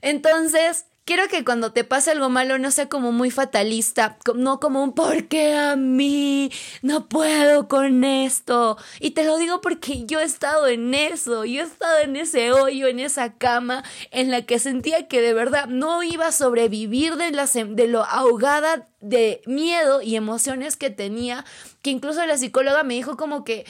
Entonces, 0.00 0.86
Quiero 1.04 1.26
que 1.26 1.44
cuando 1.44 1.72
te 1.72 1.82
pase 1.82 2.12
algo 2.12 2.28
malo 2.28 2.58
no 2.58 2.70
sea 2.70 2.88
como 2.88 3.10
muy 3.10 3.32
fatalista, 3.32 4.18
no 4.36 4.60
como 4.60 4.84
un 4.84 4.92
¿por 4.92 5.26
qué 5.26 5.52
a 5.52 5.74
mí? 5.74 6.52
No 6.80 7.08
puedo 7.08 7.66
con 7.66 8.04
esto. 8.04 8.78
Y 9.00 9.10
te 9.10 9.24
lo 9.24 9.36
digo 9.36 9.60
porque 9.60 10.06
yo 10.06 10.20
he 10.20 10.24
estado 10.24 10.68
en 10.68 10.94
eso, 10.94 11.44
yo 11.44 11.62
he 11.62 11.64
estado 11.64 11.98
en 11.98 12.14
ese 12.14 12.52
hoyo, 12.52 12.86
en 12.86 13.00
esa 13.00 13.34
cama, 13.34 13.82
en 14.12 14.30
la 14.30 14.42
que 14.42 14.60
sentía 14.60 15.08
que 15.08 15.20
de 15.20 15.34
verdad 15.34 15.66
no 15.66 16.04
iba 16.04 16.28
a 16.28 16.32
sobrevivir 16.32 17.16
de, 17.16 17.32
la, 17.32 17.46
de 17.46 17.88
lo 17.88 18.04
ahogada 18.04 18.86
de 19.00 19.42
miedo 19.44 20.02
y 20.02 20.14
emociones 20.14 20.76
que 20.76 20.90
tenía, 20.90 21.44
que 21.82 21.90
incluso 21.90 22.24
la 22.24 22.38
psicóloga 22.38 22.84
me 22.84 22.94
dijo 22.94 23.16
como 23.16 23.42
que 23.42 23.66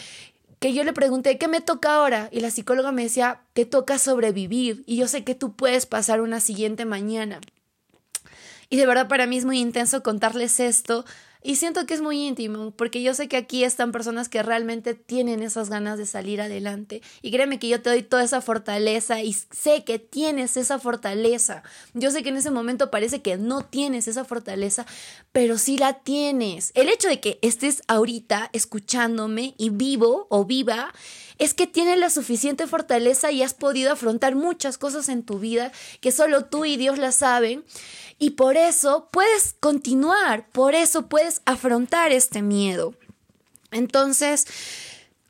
que 0.63 0.73
yo 0.73 0.85
le 0.85 0.93
pregunté, 0.93 1.39
¿qué 1.39 1.49
me 1.49 1.61
toca 1.61 1.93
ahora? 1.93 2.29
Y 2.31 2.39
la 2.39 2.53
psicóloga 2.53 2.93
me 2.93 3.03
decía, 3.03 3.41
te 3.53 3.67
toca 3.67 3.99
sobrevivir 3.99 4.85
y 4.87 4.97
yo 4.97 5.09
sé 5.09 5.25
que 5.25 5.35
tú 5.35 5.57
puedes 5.57 5.87
pasar 5.87 6.21
una 6.21 6.39
siguiente 6.39 6.85
mañana. 6.85 7.41
Y 8.71 8.77
de 8.77 8.87
verdad 8.87 9.09
para 9.09 9.27
mí 9.27 9.37
es 9.37 9.45
muy 9.45 9.59
intenso 9.59 10.05
contarles 10.05 10.61
esto 10.61 11.05
y 11.45 11.57
siento 11.57 11.87
que 11.87 11.95
es 11.95 12.01
muy 12.01 12.27
íntimo, 12.27 12.71
porque 12.73 13.03
yo 13.03 13.15
sé 13.15 13.29
que 13.29 13.37
aquí 13.37 13.65
están 13.65 13.93
personas 13.93 14.29
que 14.29 14.43
realmente 14.43 14.95
tienen 14.95 15.43
esas 15.43 15.71
ganas 15.71 15.99
de 15.99 16.07
salir 16.07 16.41
adelante. 16.41 17.03
Y 17.21 17.31
créeme 17.33 17.59
que 17.59 17.69
yo 17.69 17.83
te 17.83 17.91
doy 17.91 18.03
toda 18.03 18.23
esa 18.23 18.41
fortaleza 18.41 19.23
y 19.23 19.33
sé 19.33 19.85
que 19.85 19.99
tienes 19.99 20.57
esa 20.57 20.79
fortaleza. 20.79 21.63
Yo 21.95 22.11
sé 22.11 22.23
que 22.23 22.29
en 22.29 22.37
ese 22.37 22.51
momento 22.51 22.91
parece 22.91 23.23
que 23.23 23.37
no 23.37 23.65
tienes 23.65 24.09
esa 24.09 24.25
fortaleza, 24.25 24.87
pero 25.33 25.59
sí 25.59 25.79
la 25.79 25.95
tienes. 26.01 26.71
El 26.75 26.89
hecho 26.89 27.09
de 27.09 27.21
que 27.21 27.39
estés 27.43 27.83
ahorita 27.89 28.51
escuchándome 28.53 29.55
y 29.59 29.71
vivo 29.71 30.27
o 30.31 30.45
viva 30.45 30.93
es 31.43 31.55
que 31.55 31.67
tienes 31.67 31.99
la 31.99 32.09
suficiente 32.09 32.69
fortaleza 32.69 33.33
y 33.33 33.43
has 33.43 33.53
podido 33.53 33.91
afrontar 33.91 34.37
muchas 34.37 34.79
cosas 34.79 35.09
en 35.09 35.25
tu 35.25 35.41
vida 35.41 35.73
que 36.01 36.13
solo 36.13 36.45
tú 36.45 36.65
y 36.65 36.77
Dios 36.77 36.99
las 36.99 37.17
saben. 37.17 37.65
Y 38.21 38.31
por 38.31 38.57
eso 38.57 39.09
puedes 39.11 39.57
continuar, 39.59 40.47
por 40.51 40.77
eso 40.77 41.09
puedes 41.09 41.43
afrontar 41.45 42.13
este 42.13 42.43
miedo. 42.43 42.95
Entonces, 43.73 44.47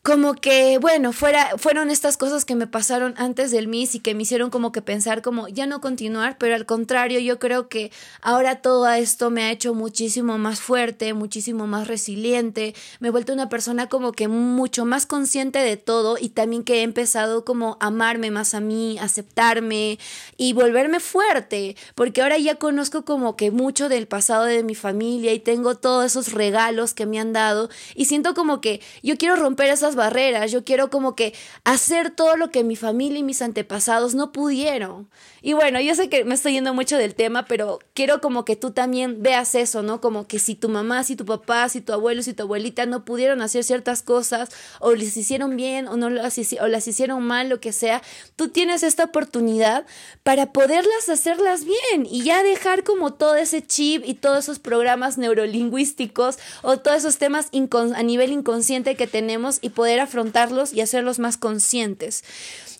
como 0.02 0.34
que, 0.34 0.78
bueno, 0.78 1.12
fuera, 1.12 1.52
fueron 1.58 1.88
estas 1.88 2.16
cosas 2.16 2.44
que 2.44 2.56
me 2.56 2.66
pasaron 2.66 3.14
antes 3.18 3.52
del 3.52 3.68
Miss 3.68 3.94
y 3.94 4.00
que 4.00 4.16
me 4.16 4.24
hicieron 4.24 4.50
como 4.50 4.72
que 4.72 4.82
pensar 4.82 5.22
como 5.22 5.46
ya 5.46 5.66
no 5.66 5.80
continuar, 5.80 6.38
pero 6.38 6.56
al 6.56 6.66
contrario, 6.66 7.20
yo 7.20 7.38
creo 7.38 7.68
que 7.68 7.92
ahora 8.20 8.56
todo 8.56 8.90
esto 8.90 9.30
me 9.30 9.44
ha 9.44 9.52
hecho 9.52 9.74
muchísimo 9.74 10.38
más 10.38 10.60
fuerte, 10.60 11.14
muchísimo 11.14 11.68
más 11.68 11.86
resiliente, 11.86 12.74
me 12.98 13.08
he 13.08 13.10
vuelto 13.12 13.32
una 13.32 13.48
persona 13.48 13.88
como 13.88 14.10
que 14.10 14.26
mucho 14.26 14.84
más 14.84 15.06
consciente 15.06 15.60
de 15.60 15.76
todo 15.76 16.16
y 16.20 16.30
también 16.30 16.64
que 16.64 16.80
he 16.80 16.82
empezado 16.82 17.44
como 17.44 17.76
a 17.78 17.86
amarme 17.86 18.32
más 18.32 18.54
a 18.54 18.60
mí, 18.60 18.98
aceptarme 19.00 20.00
y 20.36 20.52
volverme 20.52 20.98
fuerte, 20.98 21.76
porque 21.94 22.22
ahora 22.22 22.38
ya 22.38 22.56
conozco 22.56 23.04
como 23.04 23.36
que 23.36 23.52
mucho 23.52 23.88
del 23.88 24.08
pasado 24.08 24.46
de 24.46 24.64
mi 24.64 24.74
familia 24.74 25.32
y 25.32 25.38
tengo 25.38 25.76
todos 25.76 26.06
esos 26.06 26.32
regalos 26.32 26.92
que 26.92 27.06
me 27.06 27.20
han 27.20 27.32
dado 27.32 27.70
y 27.94 28.06
siento 28.06 28.34
como 28.34 28.60
que 28.60 28.80
yo 29.04 29.16
quiero 29.16 29.36
romper 29.36 29.68
esas 29.70 29.91
barreras, 29.94 30.50
yo 30.50 30.64
quiero 30.64 30.90
como 30.90 31.14
que 31.14 31.34
hacer 31.64 32.10
todo 32.10 32.36
lo 32.36 32.50
que 32.50 32.64
mi 32.64 32.76
familia 32.76 33.18
y 33.18 33.22
mis 33.22 33.42
antepasados 33.42 34.14
no 34.14 34.32
pudieron. 34.32 35.08
Y 35.44 35.54
bueno, 35.54 35.80
yo 35.80 35.94
sé 35.94 36.08
que 36.08 36.24
me 36.24 36.34
estoy 36.34 36.52
yendo 36.52 36.72
mucho 36.72 36.96
del 36.96 37.16
tema, 37.16 37.46
pero 37.46 37.80
quiero 37.94 38.20
como 38.20 38.44
que 38.44 38.54
tú 38.54 38.70
también 38.70 39.22
veas 39.22 39.56
eso, 39.56 39.82
¿no? 39.82 40.00
Como 40.00 40.26
que 40.28 40.38
si 40.38 40.54
tu 40.54 40.68
mamá, 40.68 41.02
si 41.02 41.16
tu 41.16 41.26
papá, 41.26 41.68
si 41.68 41.80
tu 41.80 41.92
abuelo, 41.92 42.22
si 42.22 42.32
tu 42.32 42.44
abuelita 42.44 42.86
no 42.86 43.04
pudieron 43.04 43.42
hacer 43.42 43.64
ciertas 43.64 44.02
cosas, 44.02 44.50
o 44.78 44.92
les 44.92 45.16
hicieron 45.16 45.56
bien, 45.56 45.88
o 45.88 45.96
no 45.96 46.10
las, 46.10 46.38
o 46.60 46.68
las 46.68 46.86
hicieron 46.86 47.24
mal, 47.24 47.48
lo 47.48 47.60
que 47.60 47.72
sea, 47.72 48.02
tú 48.36 48.48
tienes 48.48 48.84
esta 48.84 49.04
oportunidad 49.04 49.84
para 50.22 50.52
poderlas 50.52 51.08
hacerlas 51.08 51.64
bien 51.64 52.06
y 52.08 52.22
ya 52.22 52.44
dejar 52.44 52.84
como 52.84 53.12
todo 53.12 53.34
ese 53.34 53.66
chip 53.66 54.04
y 54.06 54.14
todos 54.14 54.44
esos 54.44 54.60
programas 54.60 55.18
neurolingüísticos 55.18 56.38
o 56.62 56.78
todos 56.78 56.98
esos 56.98 57.18
temas 57.18 57.50
a 57.94 58.02
nivel 58.02 58.32
inconsciente 58.32 58.94
que 58.94 59.06
tenemos 59.06 59.58
y 59.60 59.70
poder 59.70 59.81
afrontarlos 60.00 60.72
y 60.72 60.80
hacerlos 60.80 61.18
más 61.18 61.36
conscientes. 61.36 62.24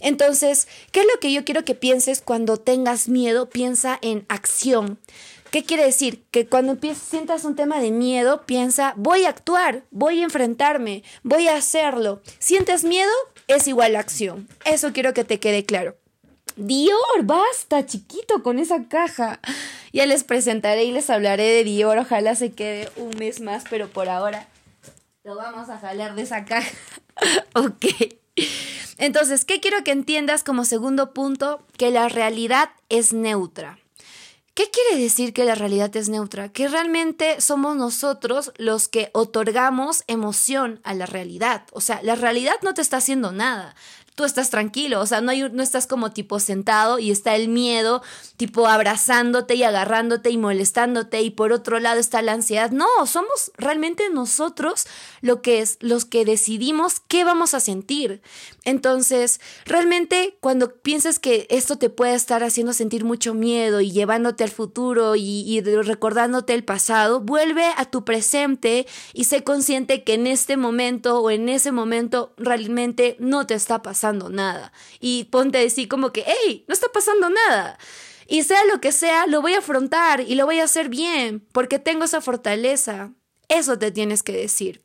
Entonces, 0.00 0.68
¿qué 0.90 1.00
es 1.00 1.06
lo 1.06 1.20
que 1.20 1.32
yo 1.32 1.44
quiero 1.44 1.64
que 1.64 1.74
pienses 1.74 2.20
cuando 2.20 2.56
tengas 2.56 3.08
miedo? 3.08 3.48
Piensa 3.48 3.98
en 4.02 4.24
acción. 4.28 4.98
¿Qué 5.52 5.64
quiere 5.64 5.84
decir? 5.84 6.24
Que 6.30 6.46
cuando 6.46 6.78
sientas 6.94 7.44
un 7.44 7.56
tema 7.56 7.78
de 7.78 7.90
miedo, 7.90 8.46
piensa, 8.46 8.94
voy 8.96 9.26
a 9.26 9.28
actuar, 9.28 9.84
voy 9.90 10.20
a 10.20 10.24
enfrentarme, 10.24 11.02
voy 11.22 11.46
a 11.48 11.56
hacerlo. 11.56 12.22
Sientes 12.38 12.84
miedo, 12.84 13.12
es 13.48 13.68
igual 13.68 13.96
a 13.96 14.00
acción. 14.00 14.48
Eso 14.64 14.94
quiero 14.94 15.12
que 15.12 15.24
te 15.24 15.38
quede 15.38 15.66
claro. 15.66 15.96
Dior, 16.56 17.24
basta, 17.24 17.84
chiquito, 17.86 18.42
con 18.42 18.58
esa 18.58 18.88
caja. 18.88 19.40
Ya 19.92 20.06
les 20.06 20.24
presentaré 20.24 20.84
y 20.84 20.92
les 20.92 21.10
hablaré 21.10 21.44
de 21.44 21.64
Dior. 21.64 21.98
Ojalá 21.98 22.34
se 22.34 22.52
quede 22.52 22.88
un 22.96 23.10
mes 23.18 23.40
más, 23.40 23.64
pero 23.68 23.88
por 23.88 24.08
ahora 24.08 24.48
lo 25.24 25.36
vamos 25.36 25.68
a 25.68 25.78
jalar 25.78 26.14
de 26.14 26.22
esa 26.22 26.44
caja. 26.44 26.70
ok. 27.54 27.86
Entonces, 28.98 29.44
¿qué 29.44 29.60
quiero 29.60 29.84
que 29.84 29.92
entiendas 29.92 30.42
como 30.42 30.64
segundo 30.64 31.12
punto? 31.12 31.64
Que 31.76 31.90
la 31.90 32.08
realidad 32.08 32.70
es 32.88 33.12
neutra. 33.12 33.78
¿Qué 34.54 34.64
quiere 34.70 35.02
decir 35.02 35.32
que 35.32 35.44
la 35.44 35.54
realidad 35.54 35.94
es 35.96 36.08
neutra? 36.08 36.50
Que 36.50 36.68
realmente 36.68 37.40
somos 37.40 37.76
nosotros 37.76 38.52
los 38.58 38.88
que 38.88 39.10
otorgamos 39.14 40.04
emoción 40.08 40.80
a 40.84 40.92
la 40.92 41.06
realidad. 41.06 41.64
O 41.72 41.80
sea, 41.80 42.02
la 42.02 42.16
realidad 42.16 42.56
no 42.62 42.74
te 42.74 42.82
está 42.82 42.98
haciendo 42.98 43.32
nada 43.32 43.74
tú 44.14 44.24
estás 44.24 44.50
tranquilo, 44.50 45.00
o 45.00 45.06
sea, 45.06 45.22
no, 45.22 45.30
hay, 45.30 45.42
no 45.50 45.62
estás 45.62 45.86
como 45.86 46.12
tipo 46.12 46.38
sentado 46.38 46.98
y 46.98 47.10
está 47.10 47.34
el 47.34 47.48
miedo, 47.48 48.02
tipo 48.36 48.66
abrazándote 48.66 49.54
y 49.54 49.62
agarrándote 49.62 50.30
y 50.30 50.36
molestándote 50.36 51.22
y 51.22 51.30
por 51.30 51.52
otro 51.52 51.80
lado 51.80 51.98
está 51.98 52.20
la 52.20 52.32
ansiedad. 52.32 52.70
No, 52.70 52.86
somos 53.06 53.52
realmente 53.56 54.10
nosotros 54.10 54.86
lo 55.22 55.40
que 55.40 55.60
es, 55.60 55.78
los 55.80 56.04
que 56.04 56.26
decidimos 56.26 57.00
qué 57.00 57.24
vamos 57.24 57.54
a 57.54 57.60
sentir. 57.60 58.20
Entonces, 58.64 59.40
realmente 59.64 60.36
cuando 60.40 60.74
piensas 60.76 61.18
que 61.18 61.46
esto 61.48 61.78
te 61.78 61.88
puede 61.88 62.14
estar 62.14 62.44
haciendo 62.44 62.74
sentir 62.74 63.04
mucho 63.04 63.32
miedo 63.32 63.80
y 63.80 63.92
llevándote 63.92 64.44
al 64.44 64.50
futuro 64.50 65.16
y, 65.16 65.44
y 65.46 65.60
recordándote 65.62 66.52
el 66.52 66.64
pasado, 66.64 67.20
vuelve 67.20 67.64
a 67.76 67.86
tu 67.86 68.04
presente 68.04 68.86
y 69.14 69.24
sé 69.24 69.42
consciente 69.42 70.04
que 70.04 70.14
en 70.14 70.26
este 70.26 70.58
momento 70.58 71.20
o 71.20 71.30
en 71.30 71.48
ese 71.48 71.72
momento 71.72 72.34
realmente 72.36 73.16
no 73.18 73.46
te 73.46 73.54
está 73.54 73.80
pasando 73.80 74.01
nada. 74.10 74.72
Y 75.00 75.24
ponte 75.24 75.58
a 75.58 75.60
decir 75.60 75.88
como 75.88 76.12
que, 76.12 76.24
hey, 76.26 76.64
no 76.66 76.74
está 76.74 76.88
pasando 76.92 77.30
nada. 77.30 77.78
Y 78.26 78.42
sea 78.42 78.64
lo 78.64 78.80
que 78.80 78.92
sea, 78.92 79.26
lo 79.26 79.42
voy 79.42 79.54
a 79.54 79.58
afrontar 79.58 80.20
y 80.20 80.34
lo 80.34 80.46
voy 80.46 80.58
a 80.60 80.64
hacer 80.64 80.88
bien, 80.88 81.46
porque 81.52 81.78
tengo 81.78 82.04
esa 82.04 82.20
fortaleza. 82.20 83.12
Eso 83.48 83.78
te 83.78 83.90
tienes 83.90 84.22
que 84.22 84.32
decir. 84.32 84.80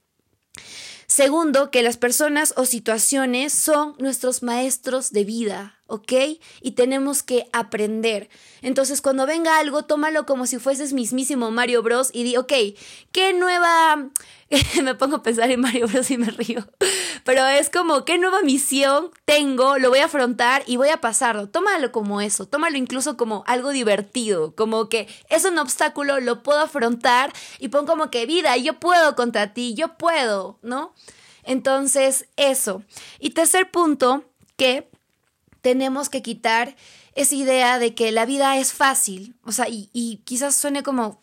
Segundo, 1.07 1.71
que 1.71 1.83
las 1.83 1.95
personas 1.95 2.53
o 2.57 2.65
situaciones 2.65 3.53
son 3.53 3.95
nuestros 3.97 4.43
maestros 4.43 5.11
de 5.11 5.23
vida, 5.23 5.79
¿ok? 5.87 6.13
Y 6.61 6.71
tenemos 6.71 7.23
que 7.23 7.47
aprender. 7.53 8.29
Entonces, 8.61 9.01
cuando 9.01 9.25
venga 9.25 9.57
algo, 9.57 9.85
tómalo 9.85 10.25
como 10.25 10.45
si 10.45 10.59
fueses 10.59 10.91
mismísimo 10.91 11.49
Mario 11.49 11.81
Bros. 11.81 12.09
y 12.13 12.23
di, 12.23 12.35
ok, 12.35 12.53
¿qué 13.13 13.33
nueva... 13.33 14.09
me 14.83 14.95
pongo 14.95 15.17
a 15.17 15.23
pensar 15.23 15.49
en 15.49 15.61
Mario 15.61 15.87
Bros. 15.87 16.11
y 16.11 16.17
me 16.17 16.29
río. 16.29 16.67
Pero 17.27 17.45
es 17.45 17.69
como, 17.69 18.05
¿qué 18.05 18.17
nueva 18.17 18.41
misión 18.41 19.11
tengo? 19.25 19.77
Lo 19.79 19.89
voy 19.89 19.99
a 19.99 20.05
afrontar 20.05 20.63
y 20.65 20.77
voy 20.77 20.87
a 20.87 21.01
pasarlo. 21.01 21.49
Tómalo 21.49 21.91
como 21.91 22.21
eso, 22.21 22.45
tómalo 22.45 22.77
incluso 22.77 23.17
como 23.17 23.43
algo 23.47 23.71
divertido, 23.71 24.55
como 24.55 24.87
que 24.87 25.09
es 25.27 25.43
un 25.43 25.59
obstáculo, 25.59 26.21
lo 26.21 26.41
puedo 26.41 26.61
afrontar 26.61 27.33
y 27.59 27.67
pon 27.67 27.85
como 27.85 28.09
que 28.11 28.25
vida, 28.25 28.55
yo 28.55 28.79
puedo 28.79 29.17
contra 29.17 29.53
ti, 29.53 29.73
yo 29.73 29.97
puedo, 29.97 30.57
¿no? 30.61 30.93
Entonces, 31.43 32.29
eso. 32.37 32.83
Y 33.19 33.31
tercer 33.31 33.71
punto, 33.71 34.23
que 34.55 34.89
tenemos 35.59 36.07
que 36.07 36.21
quitar 36.21 36.77
esa 37.13 37.35
idea 37.35 37.77
de 37.77 37.93
que 37.93 38.13
la 38.13 38.25
vida 38.25 38.57
es 38.57 38.71
fácil. 38.71 39.35
O 39.43 39.51
sea, 39.51 39.67
y, 39.67 39.89
y 39.91 40.21
quizás 40.23 40.55
suene 40.55 40.81
como 40.81 41.21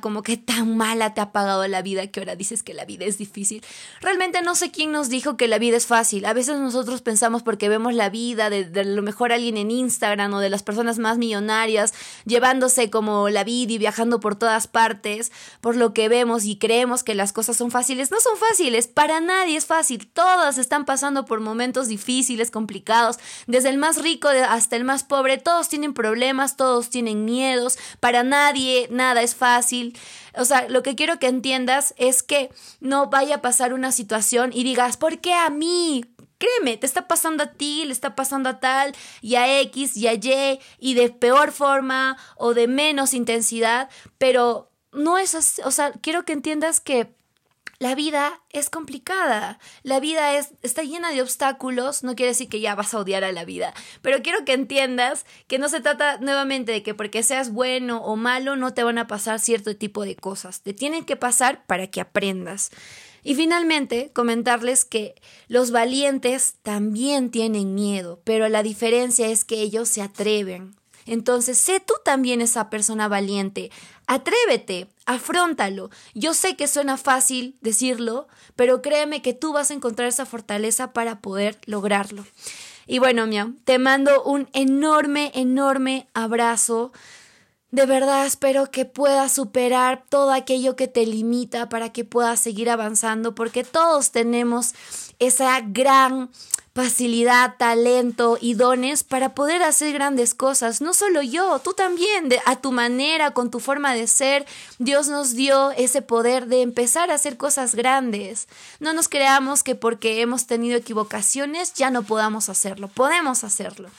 como 0.00 0.22
que 0.22 0.36
tan 0.36 0.76
mala 0.76 1.14
te 1.14 1.22
ha 1.22 1.32
pagado 1.32 1.66
la 1.66 1.80
vida 1.80 2.06
que 2.06 2.20
ahora 2.20 2.36
dices 2.36 2.62
que 2.62 2.74
la 2.74 2.84
vida 2.84 3.06
es 3.06 3.16
difícil. 3.16 3.64
Realmente 4.02 4.42
no 4.42 4.54
sé 4.54 4.70
quién 4.70 4.92
nos 4.92 5.08
dijo 5.08 5.38
que 5.38 5.48
la 5.48 5.58
vida 5.58 5.78
es 5.78 5.86
fácil. 5.86 6.26
A 6.26 6.34
veces 6.34 6.58
nosotros 6.58 7.00
pensamos 7.00 7.42
porque 7.42 7.70
vemos 7.70 7.94
la 7.94 8.10
vida 8.10 8.50
de, 8.50 8.64
de 8.64 8.84
lo 8.84 9.00
mejor 9.00 9.32
alguien 9.32 9.56
en 9.56 9.70
Instagram 9.70 10.34
o 10.34 10.40
de 10.40 10.50
las 10.50 10.62
personas 10.62 10.98
más 10.98 11.16
millonarias 11.16 11.94
llevándose 12.26 12.90
como 12.90 13.30
la 13.30 13.44
vida 13.44 13.72
y 13.72 13.78
viajando 13.78 14.20
por 14.20 14.36
todas 14.36 14.66
partes, 14.66 15.32
por 15.62 15.76
lo 15.76 15.94
que 15.94 16.10
vemos 16.10 16.44
y 16.44 16.56
creemos 16.56 17.02
que 17.02 17.14
las 17.14 17.32
cosas 17.32 17.56
son 17.56 17.70
fáciles. 17.70 18.10
No 18.10 18.20
son 18.20 18.36
fáciles, 18.36 18.88
para 18.88 19.20
nadie 19.20 19.56
es 19.56 19.64
fácil. 19.64 20.06
Todas 20.06 20.58
están 20.58 20.84
pasando 20.84 21.24
por 21.24 21.40
momentos 21.40 21.88
difíciles, 21.88 22.50
complicados, 22.50 23.18
desde 23.46 23.70
el 23.70 23.78
más 23.78 24.02
rico 24.02 24.28
hasta 24.28 24.76
el 24.76 24.84
más 24.84 25.02
pobre. 25.02 25.38
Todos 25.38 25.70
tienen 25.70 25.94
problemas, 25.94 26.58
todos 26.58 26.90
tienen 26.90 27.24
miedos. 27.24 27.78
Para 28.00 28.22
nadie 28.22 28.88
nada 28.90 29.22
es 29.22 29.34
fácil 29.34 29.61
o 30.34 30.44
sea, 30.44 30.68
lo 30.68 30.82
que 30.82 30.94
quiero 30.94 31.18
que 31.18 31.28
entiendas 31.28 31.94
es 31.96 32.22
que 32.22 32.50
no 32.80 33.08
vaya 33.08 33.36
a 33.36 33.42
pasar 33.42 33.72
una 33.72 33.92
situación 33.92 34.50
y 34.52 34.64
digas, 34.64 34.96
¿por 34.96 35.20
qué 35.20 35.32
a 35.34 35.50
mí? 35.50 36.04
Créeme, 36.38 36.76
te 36.76 36.86
está 36.86 37.06
pasando 37.06 37.44
a 37.44 37.52
ti, 37.52 37.84
le 37.84 37.92
está 37.92 38.16
pasando 38.16 38.48
a 38.48 38.58
tal, 38.58 38.94
y 39.20 39.36
a 39.36 39.60
X, 39.60 39.96
y 39.96 40.08
a 40.08 40.14
Y, 40.14 40.58
y 40.78 40.94
de 40.94 41.10
peor 41.10 41.52
forma 41.52 42.16
o 42.36 42.54
de 42.54 42.66
menos 42.66 43.14
intensidad, 43.14 43.88
pero 44.18 44.72
no 44.92 45.18
es 45.18 45.34
así. 45.34 45.62
O 45.64 45.70
sea, 45.70 45.92
quiero 45.92 46.24
que 46.24 46.32
entiendas 46.32 46.80
que 46.80 47.14
la 47.82 47.96
vida 47.96 48.40
es 48.50 48.70
complicada, 48.70 49.58
la 49.82 49.98
vida 49.98 50.36
es, 50.36 50.50
está 50.62 50.84
llena 50.84 51.10
de 51.10 51.20
obstáculos, 51.20 52.04
no 52.04 52.14
quiere 52.14 52.30
decir 52.30 52.48
que 52.48 52.60
ya 52.60 52.76
vas 52.76 52.94
a 52.94 53.00
odiar 53.00 53.24
a 53.24 53.32
la 53.32 53.44
vida, 53.44 53.74
pero 54.02 54.22
quiero 54.22 54.44
que 54.44 54.52
entiendas 54.52 55.26
que 55.48 55.58
no 55.58 55.68
se 55.68 55.80
trata 55.80 56.18
nuevamente 56.18 56.70
de 56.70 56.84
que 56.84 56.94
porque 56.94 57.24
seas 57.24 57.50
bueno 57.50 58.00
o 58.04 58.14
malo 58.14 58.54
no 58.54 58.72
te 58.72 58.84
van 58.84 58.98
a 58.98 59.08
pasar 59.08 59.40
cierto 59.40 59.74
tipo 59.76 60.04
de 60.04 60.14
cosas, 60.14 60.60
te 60.60 60.72
tienen 60.72 61.04
que 61.04 61.16
pasar 61.16 61.66
para 61.66 61.88
que 61.88 62.00
aprendas. 62.00 62.70
Y 63.24 63.34
finalmente, 63.34 64.12
comentarles 64.12 64.84
que 64.84 65.20
los 65.48 65.72
valientes 65.72 66.58
también 66.62 67.32
tienen 67.32 67.74
miedo, 67.74 68.20
pero 68.22 68.48
la 68.48 68.62
diferencia 68.62 69.26
es 69.26 69.44
que 69.44 69.60
ellos 69.60 69.88
se 69.88 70.02
atreven, 70.02 70.76
entonces, 71.06 71.58
sé 71.58 71.80
tú 71.80 71.94
también 72.04 72.40
esa 72.40 72.70
persona 72.70 73.08
valiente. 73.08 73.70
Atrévete, 74.12 74.88
afróntalo. 75.06 75.88
Yo 76.12 76.34
sé 76.34 76.54
que 76.54 76.68
suena 76.68 76.98
fácil 76.98 77.56
decirlo, 77.62 78.28
pero 78.56 78.82
créeme 78.82 79.22
que 79.22 79.32
tú 79.32 79.54
vas 79.54 79.70
a 79.70 79.74
encontrar 79.74 80.06
esa 80.06 80.26
fortaleza 80.26 80.92
para 80.92 81.22
poder 81.22 81.58
lograrlo. 81.64 82.26
Y 82.86 82.98
bueno, 82.98 83.26
Mia, 83.26 83.54
te 83.64 83.78
mando 83.78 84.22
un 84.24 84.50
enorme, 84.52 85.32
enorme 85.34 86.08
abrazo. 86.12 86.92
De 87.70 87.86
verdad 87.86 88.26
espero 88.26 88.70
que 88.70 88.84
puedas 88.84 89.32
superar 89.32 90.04
todo 90.10 90.32
aquello 90.32 90.76
que 90.76 90.88
te 90.88 91.06
limita 91.06 91.70
para 91.70 91.90
que 91.90 92.04
puedas 92.04 92.38
seguir 92.38 92.68
avanzando, 92.68 93.34
porque 93.34 93.64
todos 93.64 94.10
tenemos 94.10 94.74
esa 95.20 95.58
gran 95.62 96.28
facilidad, 96.74 97.56
talento 97.58 98.38
y 98.40 98.54
dones 98.54 99.04
para 99.04 99.34
poder 99.34 99.62
hacer 99.62 99.92
grandes 99.92 100.34
cosas. 100.34 100.80
No 100.80 100.94
solo 100.94 101.22
yo, 101.22 101.58
tú 101.58 101.74
también, 101.74 102.28
de, 102.28 102.40
a 102.46 102.56
tu 102.56 102.72
manera, 102.72 103.32
con 103.32 103.50
tu 103.50 103.60
forma 103.60 103.94
de 103.94 104.06
ser, 104.06 104.46
Dios 104.78 105.08
nos 105.08 105.34
dio 105.34 105.70
ese 105.72 106.00
poder 106.00 106.46
de 106.46 106.62
empezar 106.62 107.10
a 107.10 107.14
hacer 107.14 107.36
cosas 107.36 107.74
grandes. 107.74 108.48
No 108.80 108.94
nos 108.94 109.08
creamos 109.08 109.62
que 109.62 109.74
porque 109.74 110.22
hemos 110.22 110.46
tenido 110.46 110.76
equivocaciones 110.76 111.74
ya 111.74 111.90
no 111.90 112.02
podamos 112.02 112.48
hacerlo, 112.48 112.88
podemos 112.88 113.44
hacerlo. 113.44 113.90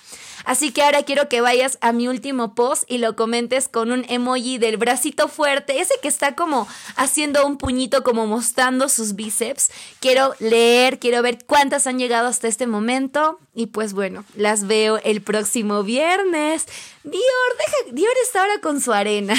Así 0.45 0.71
que 0.71 0.81
ahora 0.81 1.03
quiero 1.03 1.29
que 1.29 1.41
vayas 1.41 1.77
a 1.81 1.91
mi 1.91 2.07
último 2.07 2.55
post 2.55 2.83
y 2.87 2.97
lo 2.97 3.15
comentes 3.15 3.67
con 3.67 3.91
un 3.91 4.05
emoji 4.09 4.57
del 4.57 4.77
bracito 4.77 5.27
fuerte, 5.27 5.79
ese 5.79 5.93
que 6.01 6.07
está 6.07 6.35
como 6.35 6.67
haciendo 6.95 7.45
un 7.45 7.57
puñito 7.57 8.03
como 8.03 8.27
mostrando 8.27 8.89
sus 8.89 9.15
bíceps. 9.15 9.71
Quiero 9.99 10.33
leer, 10.39 10.99
quiero 10.99 11.21
ver 11.21 11.39
cuántas 11.45 11.87
han 11.87 11.99
llegado 11.99 12.27
hasta 12.27 12.47
este 12.47 12.67
momento 12.67 13.39
y 13.53 13.67
pues 13.67 13.93
bueno, 13.93 14.25
las 14.35 14.67
veo 14.67 14.97
el 15.03 15.21
próximo 15.21 15.83
viernes. 15.83 16.67
Dior, 17.03 17.21
deja, 17.57 17.93
Dior 17.93 18.13
está 18.23 18.41
ahora 18.41 18.59
con 18.61 18.81
su 18.81 18.93
arena. 18.93 19.35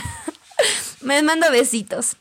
Me 1.01 1.23
mando 1.23 1.51
besitos. 1.51 2.17